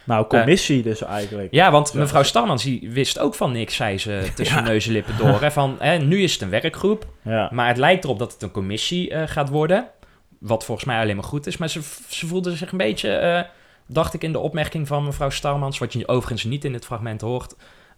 [0.09, 1.49] Nou, commissie dus eigenlijk.
[1.53, 1.99] Ja, want Ja.
[1.99, 4.63] mevrouw Starmans die wist ook van niks, zei ze tussen Ja.
[4.63, 5.41] neus en lippen door.
[5.41, 7.49] Hè, van, hè, nu is het een werkgroep, Ja.
[7.53, 9.87] maar het lijkt erop dat het een commissie eh, gaat worden.
[10.41, 11.57] Wat volgens mij alleen maar goed is.
[11.57, 13.43] Maar ze, ze voelde zich een beetje, eh,
[13.87, 15.79] dacht ik in de opmerking van mevrouw Starmans...
[15.79, 17.55] wat je overigens niet in het fragment hoort...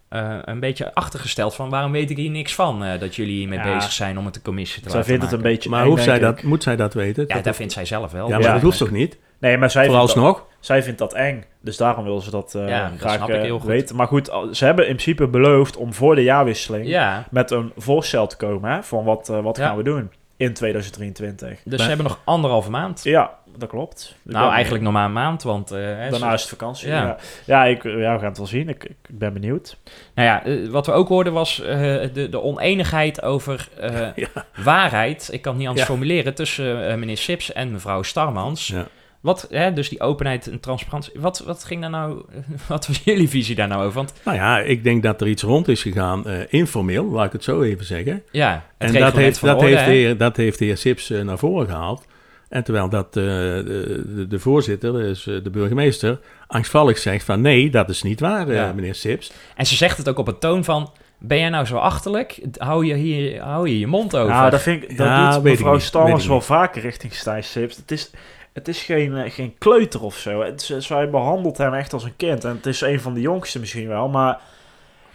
[0.09, 2.83] eh, een beetje achtergesteld van waarom weet ik hier niks van...
[2.83, 3.73] eh, dat jullie hiermee Ja.
[3.75, 5.53] bezig zijn om het een commissie te Zij laten vindt het een maken.
[5.53, 7.25] beetje Maar eng, hoeft zij dat, moet zij dat weten?
[7.27, 8.27] Ja, Dat- dat vindt zij zelf wel.
[8.27, 8.53] Ja, maar Ja.
[8.53, 9.17] dat hoeft toch niet?
[9.39, 10.45] Nee, maar zij Vooralsnog?
[10.61, 11.43] Zij vindt dat eng.
[11.61, 13.67] Dus daarom wil ze dat, eh, Ja, dat graag snap ik eh, heel goed.
[13.67, 13.95] weten.
[13.95, 16.87] Maar goed, ze hebben in principe beloofd om voor de jaarwisseling...
[16.87, 19.67] Ja, met een voorstel te komen hè, van wat, eh, wat Ja.
[19.67, 21.59] gaan we doen in 2023.
[21.65, 23.03] dus ze hebben nog anderhalve maand.
[23.03, 24.15] Ja, dat klopt.
[24.25, 25.69] Ik Nou, eigenlijk nog maar een maand, want...
[25.69, 26.87] Daarna is het vakantie.
[26.87, 27.17] Ja.
[27.45, 28.69] Ja, ik, ja we gaan het wel zien.
[28.69, 29.77] Ik, ik ben benieuwd.
[30.15, 33.69] Nou ja, wat we ook hoorden was de, de oneenigheid over
[34.63, 35.29] waarheid.
[35.31, 38.67] Ik kan het niet anders formuleren tussen meneer Sips en mevrouw Starmans.
[38.67, 38.87] Ja.
[39.21, 41.13] Wat, hè, dus die openheid en transparantie.
[41.19, 42.25] Wat, wat ging daar nou,
[42.67, 43.93] wat was jullie visie daar nou over?
[43.95, 47.31] Want Nou ja, ik denk dat er iets rond is gegaan, eh, informeel, laat ik
[47.31, 48.23] het zo even zeggen.
[48.31, 50.77] ja, het En dat heeft, van dat, orde, heeft de heer, dat heeft de heer
[50.77, 52.05] Sips eh, naar voren gehaald.
[52.49, 57.69] En terwijl dat eh, de, de, de voorzitter, dus de burgemeester, angstvallig zegt van nee,
[57.69, 58.73] dat is niet waar, eh, Ja.
[58.73, 59.31] meneer Sips.
[59.55, 60.91] En ze zegt het ook op een toon van...
[61.23, 62.39] Ben jij nou zo achterlijk?
[62.57, 64.33] Hou je hier hou je, je mond over.
[64.33, 65.75] Nou, dat vind ik, dat Ja, doet mevrouw
[66.17, 67.75] ik wel vaker richting Stijn Sips.
[67.75, 68.11] Het is,
[68.53, 70.41] het is geen, eh, geen kleuter of zo.
[70.41, 72.43] Het, is- zij behandelt hem echt als een kind.
[72.43, 74.39] En het is een van de jongste misschien wel, maar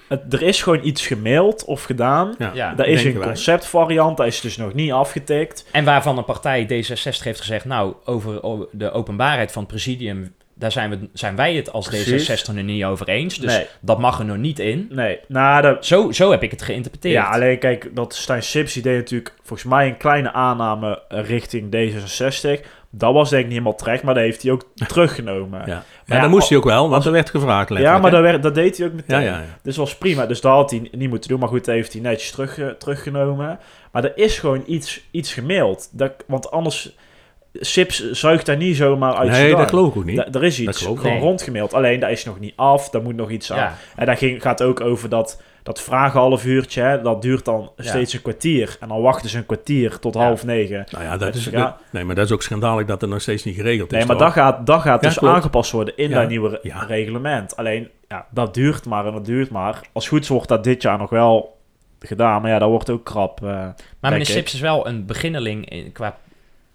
[0.08, 2.34] het, er is gewoon iets gemaild of gedaan.
[2.38, 5.66] Ja, Ja, Daar is een conceptvariant, dat is dus nog niet afgetikt.
[5.72, 7.64] En waarvan een partij D66 heeft gezegd...
[7.64, 10.34] Nou, over de openbaarheid van het presidium...
[10.58, 12.30] Daar zijn, we, zijn wij het als Precies.
[12.44, 13.36] D66 er niet over eens.
[13.38, 13.66] Dus Nee.
[13.80, 14.86] dat mag er nog niet in.
[14.90, 17.14] Nee, nou, Zo, zo heb ik het geïnterpreteerd.
[17.14, 21.24] Ja, alleen kijk, dat Stijn Sips die deed natuurlijk volgens mij een kleine aanname eh,
[21.28, 22.66] richting D66.
[22.90, 25.58] Dat was denk ik niet helemaal terecht, maar dat heeft hij ook teruggenomen.
[25.58, 25.66] Ja.
[25.66, 28.10] Maar Maar ja, dat moest al- hij ook wel, want er werd gevraagd Ja, maar
[28.10, 29.20] dat, werd, dat deed hij ook meteen.
[29.20, 29.44] Ja, ja, ja.
[29.62, 30.26] Dus was prima.
[30.26, 31.38] Dus dat had hij niet moeten doen.
[31.40, 33.58] Maar goed, dat heeft hij netjes terug, teruggenomen.
[33.92, 35.88] Maar er is gewoon iets, iets gemaild.
[35.92, 36.94] Dat, want anders...
[37.60, 40.16] Sips zuigt daar niet zomaar uit Nee, dat geloof ik ook niet.
[40.16, 41.22] Da- er is iets gewoon niet.
[41.22, 41.74] rondgemaild.
[41.74, 42.90] Alleen, daar is nog niet af.
[42.90, 43.58] Daar moet nog iets aan.
[43.58, 43.74] Ja.
[43.96, 46.80] En daar ging, gaat ook over dat, dat vragen half uurtje.
[46.82, 47.82] Hè, dat duurt dan Ja.
[47.84, 48.76] steeds een kwartier.
[48.80, 50.20] En dan wachten ze een kwartier tot Ja.
[50.20, 50.86] half negen.
[50.90, 51.78] Nou ja, dat is, Ja.
[51.90, 53.98] nee, maar dat is ook schandalig dat er nog steeds niet geregeld is.
[53.98, 54.24] Nee, maar toch?
[54.24, 55.34] dat gaat, dat gaat Ja, dus klopt.
[55.34, 56.20] aangepast worden in Ja.
[56.20, 56.84] dat nieuwe re- Ja.
[56.84, 57.56] reglement.
[57.56, 59.80] Alleen, ja, dat duurt maar en dat duurt maar.
[59.92, 61.56] Als goed wordt dat dit jaar nog wel
[62.00, 62.42] gedaan.
[62.42, 63.42] Maar ja, dat wordt ook krap.
[63.42, 64.26] eh, Maar meneer.
[64.26, 66.16] Sips is wel een beginneling in, qua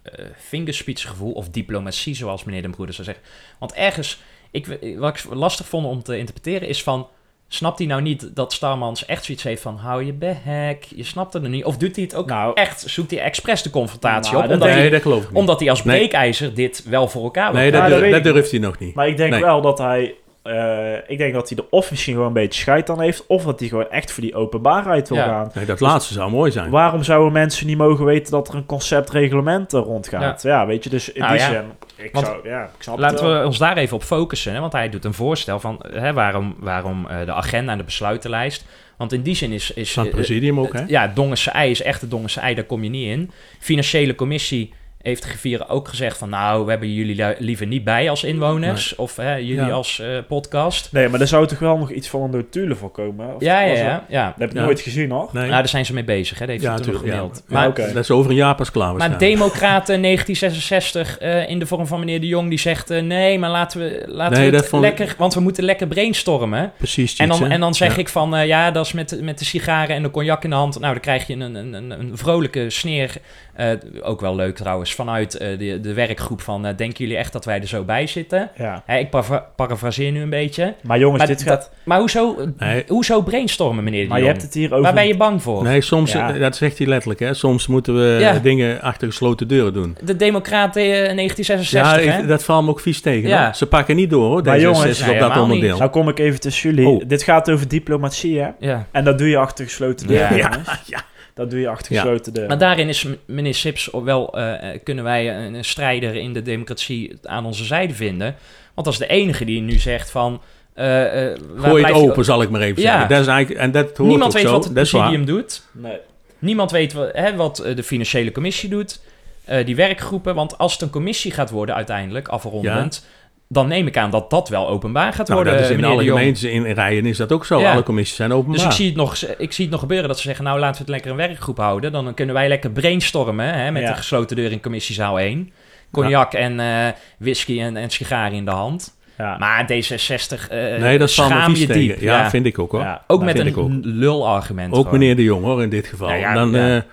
[0.01, 3.25] eh fingerspitsgevoel of diplomatie, zoals meneer Den Broeder zou zeggen.
[3.59, 4.21] Want ergens,
[4.51, 7.07] ik, wat ik lastig vond om te interpreteren, is van...
[7.53, 9.75] Snapt hij nou niet dat Starmans echt zoiets heeft van...
[9.77, 11.63] hou je bek, je snapt het er niet.
[11.65, 14.49] Of doet hij het ook Nou, echt, zoekt hij expres de confrontatie Nou, op?
[14.49, 15.37] dat Omdat, nee, hij, dat geloof ik niet.
[15.37, 15.97] omdat hij als Nee.
[15.97, 18.95] breekijzer dit wel voor elkaar wil nee, dat, Ja, durf- durft hij nog niet.
[18.95, 19.41] Maar ik denk Nee.
[19.41, 20.15] wel dat hij...
[20.43, 23.25] eh, ik denk dat hij er of misschien gewoon een beetje scheid aan heeft...
[23.27, 25.23] of dat hij gewoon echt voor die openbaarheid wil Ja.
[25.25, 25.51] gaan.
[25.53, 26.69] Nee, dat laatste zou mooi zijn.
[26.69, 30.41] Waarom zouden mensen niet mogen weten dat er een conceptreglement er rondgaat?
[30.43, 30.65] Ja.
[30.65, 31.47] weet je, dus in Nou die ja.
[31.49, 31.61] zin...
[32.03, 33.39] Ik Want zou, ja, ik snap het Laten wel.
[33.39, 34.53] we ons daar even op focussen.
[34.53, 34.59] Hè?
[34.59, 38.65] Want hij doet een voorstel van hè, waarom, waarom eh, de agenda en de besluitenlijst.
[38.97, 39.71] Want in die zin is...
[39.71, 40.79] is Van het eh, presidium ook, hè?
[40.79, 43.31] het- Ja, Dongense ei is echt de Dongense ei, daar kom je niet in.
[43.59, 46.29] Financiële commissie heeft de griffier ook gezegd van...
[46.29, 48.95] nou, we hebben jullie daar liever niet bij als inwoners.
[48.95, 49.69] Of hè, jullie Ja.
[49.69, 50.91] als eh, podcast.
[50.91, 53.35] Nee, maar er zou toch wel nog iets van een notulen voorkomen?
[53.35, 54.05] Of Ja, ja, ja.
[54.09, 54.25] ja.
[54.25, 54.63] Dat heb ik Ja.
[54.63, 55.29] nooit gezien, hoor.
[55.31, 55.43] Nee.
[55.43, 56.39] Nou, daar zijn ze mee bezig.
[56.39, 56.45] Hè?
[56.45, 57.43] Dat heeft Ja, toen gemaild.
[57.47, 57.73] Ja, Maar.
[57.75, 59.17] Dat is over een jaar pas klaar maar.
[59.17, 60.01] Democraten
[60.51, 62.49] 1966 eh, in de vorm van meneer de Jong...
[62.49, 65.15] die zegt eh, nee, maar laten we, laten Nee, we het vond lekker...
[65.17, 66.71] want we moeten lekker brainstormen.
[66.77, 67.99] Precies, En dan, en dan zeg Ja.
[68.01, 70.79] ik van, ja, dat is met, met de sigaren en de cognac in de hand.
[70.79, 73.15] Nou, dan krijg je een, een, een, een vrolijke sneer.
[73.55, 73.67] eh,
[74.01, 76.65] ook wel leuk trouwens, vanuit eh, de, de werkgroep van...
[76.65, 78.49] eh, denken jullie echt dat wij er zo bij zitten?
[78.57, 78.83] Ja.
[78.85, 80.75] Hè, ik para- parafraseer nu een beetje.
[80.83, 81.59] Maar jongens, Maar, dit gaat...
[81.59, 82.83] dat, maar hoezo, Nee.
[82.87, 84.81] hoezo brainstormen, meneer Maar je hebt het hier over...
[84.81, 85.63] Waar ben je bang voor?
[85.63, 86.33] Nee, soms, Ja.
[86.33, 87.33] eh, dat zegt hij letterlijk, hè.
[87.33, 88.39] Soms moeten we Ja.
[88.39, 89.97] dingen achter gesloten deuren doen.
[90.03, 92.21] De Democraten eh, Ja, 1966, hè?
[92.21, 93.29] ik- dat valt me ook vies tegen.
[93.29, 93.53] Ja.
[93.53, 95.77] Ze pakken niet door, hoor, Maar deze jongens, op dat onderdeel.
[95.77, 96.87] Nou kom ik even tussen jullie.
[96.87, 97.01] Oh.
[97.07, 98.49] Dit gaat over diplomatie, hè?
[98.59, 98.85] Ja.
[98.91, 100.17] En dat doe je achter gesloten Ja.
[100.17, 100.81] deuren, Ja, jongens.
[100.85, 100.99] ja.
[101.33, 102.01] Dat doe je achter Ja.
[102.01, 102.49] gesloten deuren.
[102.49, 106.41] Maar daarin is meneer Sips wel, eh, eh, kunnen wij een, een strijder in de
[106.41, 108.35] democratie aan onze zijde vinden.
[108.73, 110.41] Want dat is de enige die nu zegt van...
[110.73, 112.89] eh, eh, waar Gooi het open, zal ik maar even Ja.
[112.91, 113.09] zeggen.
[113.09, 114.51] Dat is eigenlijk, en dat hoort Niemand ook weet zo.
[114.51, 115.61] wat het presidium doet.
[115.71, 115.97] Nee.
[116.39, 118.99] Niemand weet wat, hè, wat de financiële commissie doet.
[119.45, 120.35] eh, die werkgroepen.
[120.35, 123.05] Want als het een commissie gaat worden uiteindelijk, afrondend...
[123.51, 126.03] dan neem ik aan dat dat wel openbaar gaat Nou, worden, dat is in alle
[126.03, 127.59] gemeentes in rijen is dat ook zo.
[127.59, 127.71] Ja.
[127.71, 128.55] Alle commissies zijn openbaar.
[128.55, 130.45] Dus ik zie, het nog, ik zie het nog gebeuren dat ze zeggen...
[130.45, 131.91] nou, laten we het lekker een werkgroep houden.
[131.91, 133.87] Dan kunnen wij lekker brainstormen hè, met Ja.
[133.89, 135.51] de gesloten deur in commissiezaal 1.
[135.91, 136.87] Cognac en eh,
[137.17, 138.97] whisky en, en sigaren in de hand.
[139.17, 139.37] Ja.
[139.37, 141.99] Maar D66, eh nee, dat schaam je diep.
[141.99, 142.99] Ja, vind ik ook hoor.
[143.07, 144.73] Ook Dat met een lulargument.
[144.73, 144.99] Ook gewoon.
[144.99, 146.13] meneer de Jong hoor, in dit geval.
[146.13, 146.85] Ja, dan, ja.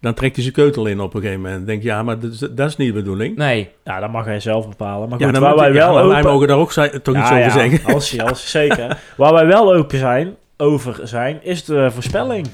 [0.00, 1.66] Dan trekt hij zijn keutel in op een gegeven moment.
[1.66, 3.36] denk ja, maar dat is, dat is niet de bedoeling.
[3.36, 5.08] Nee, ja, dat mag hij zelf bepalen.
[5.08, 6.08] Maar Ja, goed, dan waar wij ja, wel open...
[6.08, 7.94] wij mogen daar ook toch iets Ja, over ja, zeggen.
[7.94, 9.00] Als je, als je, zeker.
[9.16, 12.46] Waar wij wel open zijn, over zijn, is de voorspelling.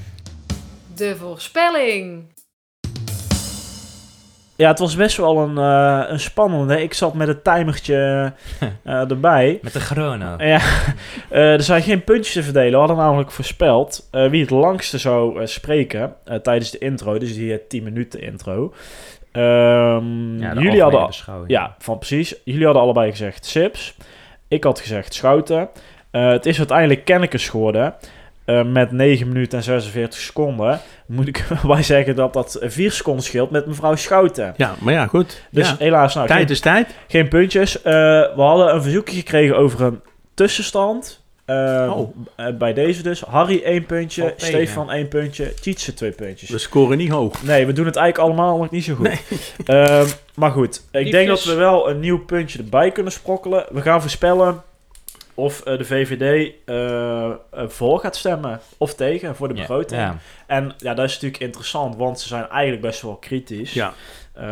[0.96, 2.24] De voorspelling.
[4.62, 6.82] Ja, het was best wel een, eh, een spannende.
[6.82, 7.96] Ik zat met het timertje
[8.84, 9.58] eh, erbij.
[9.62, 10.34] met de chrono.
[10.38, 10.60] Ja,
[11.30, 12.70] eh, er zijn geen puntjes te verdelen.
[12.70, 17.18] We hadden namelijk voorspeld wie het langste zou spreken tijdens de intro.
[17.18, 18.74] Dus die eh, 10 minuten intro.
[19.32, 21.08] Ehm, Ja, jullie hadden,
[21.46, 22.34] ja, van precies.
[22.44, 23.96] Jullie hadden allebei gezegd Sips.
[24.48, 25.68] Ik had gezegd Schouten.
[26.10, 27.94] Het is uiteindelijk Kennekes geworden.
[28.66, 30.80] met 9 minuten en 46 seconden.
[31.12, 34.54] Moet ik bij zeggen dat dat 4 seconden scheelt met mevrouw Schouten.
[34.56, 35.42] Ja, maar ja, goed.
[35.50, 35.76] Dus ja.
[35.78, 36.94] helaas, nou, Tijd geen, is tijd.
[37.08, 37.82] geen puntjes.
[37.82, 37.92] Eh,
[38.34, 40.00] we hadden een verzoekje gekregen over een
[40.34, 41.20] tussenstand.
[41.44, 42.16] Eh, Oh.
[42.36, 43.20] eh, bij deze dus.
[43.20, 44.34] Harry 1 puntje.
[44.36, 46.50] Stefan 1 puntje, Tietse 2 puntjes.
[46.50, 47.42] We scoren niet hoog.
[47.42, 49.22] Nee, we doen het eigenlijk allemaal nog niet zo goed.
[49.64, 53.66] Ehm, maar goed, ik denk dat we wel een nieuw puntje erbij kunnen sprokkelen.
[53.70, 54.62] We gaan voorspellen
[55.34, 57.34] of eh, de VVD eh, eh,
[57.66, 60.00] voor gaat stemmen of tegen voor de begroting.
[60.00, 60.16] ja.
[60.46, 63.72] En ja, dat is natuurlijk interessant, want ze zijn eigenlijk best wel kritisch.
[63.72, 63.92] Ja.
[64.34, 64.44] Eh,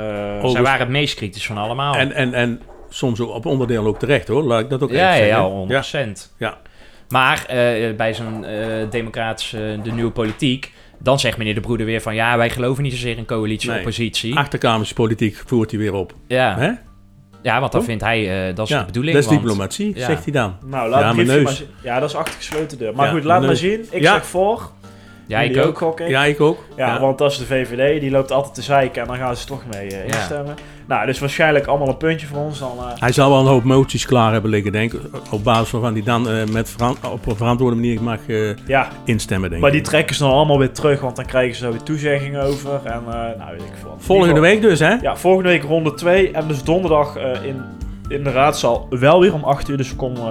[0.43, 1.95] Oh, Zij waren het meest kritisch van allemaal.
[1.95, 4.43] En, en, en soms ook op onderdeel ook terecht hoor.
[4.43, 6.03] Laat ik dat ook ja, even ja, zeggen.
[6.03, 6.37] ja, 100%.
[6.39, 6.59] Ja.
[7.09, 12.01] Maar eh, bij zo'n eh democratische, de nieuwe politiek, dan zegt meneer De Broeder weer
[12.01, 14.37] van ja, wij geloven niet zozeer in coalitie-oppositie.
[14.37, 16.15] Achterkamerspolitiek voert hij weer op.
[16.27, 16.57] Ja.
[16.59, 16.71] Hè?
[17.43, 19.15] Ja, want dat vindt hij, eh, dat is ja, de bedoeling.
[19.15, 20.05] dat is want- diplomatie, Ja.
[20.07, 20.57] zegt hij dan.
[20.65, 21.43] Nou, laat Ja, mijn neus.
[21.43, 21.67] maar zien.
[21.83, 22.95] Ja, dat is achter gesloten deur.
[22.95, 23.87] Maar Ja, goed, laat maar zien.
[23.91, 24.13] Ik Ja.
[24.13, 24.71] zeg voor.
[25.27, 26.01] Ja, ik ook.
[26.01, 26.09] ik.
[26.09, 26.59] Ja, ik ook.
[26.77, 29.47] Ja, want dat is de VVD, die loopt altijd te zeiken en dan gaan ze
[29.47, 30.17] toch mee eh, Ja.
[30.17, 30.55] instemmen.
[30.91, 32.59] Nou, dus waarschijnlijk allemaal een puntje voor ons.
[32.59, 35.01] Dan, eh, Hij zal wel een hoop moties klaar hebben liggen, denk ik.
[35.31, 36.75] Op basis waarvan hij dan eh, met
[37.13, 39.77] op een verantwoorde manier mag eh, ja, instemmen, denk maar ik.
[39.77, 42.81] die trekken ze dan allemaal weer terug, want dan krijgen ze er weer toezeggingen over.
[42.85, 43.95] En eh, nou, weet ik veel.
[43.99, 44.95] Volgende week dus, hè?
[45.03, 47.63] Ja, volgende week ronde 2 en dus donderdag eh, in,
[48.09, 49.77] in de raadzaal wel weer om 8 uur.
[49.77, 50.23] Dus kom, eh,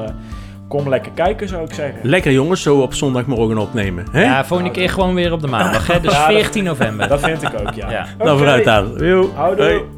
[0.67, 1.99] kom lekker kijken, zou ik zeggen.
[2.03, 4.05] Lekker jongens, zo op zondagmorgen opnemen.
[4.11, 4.23] Hè?
[4.23, 5.99] Ja, volgende keer gewoon weer op de maandag, hè?
[5.99, 7.07] Dus Ja, dat- 14 november.
[7.17, 7.91] Dat vind ik ook, ja.
[7.91, 8.05] Ja.
[8.17, 8.93] Dan vooruit dan.
[8.97, 9.31] Yo.
[9.35, 9.97] Houdoe.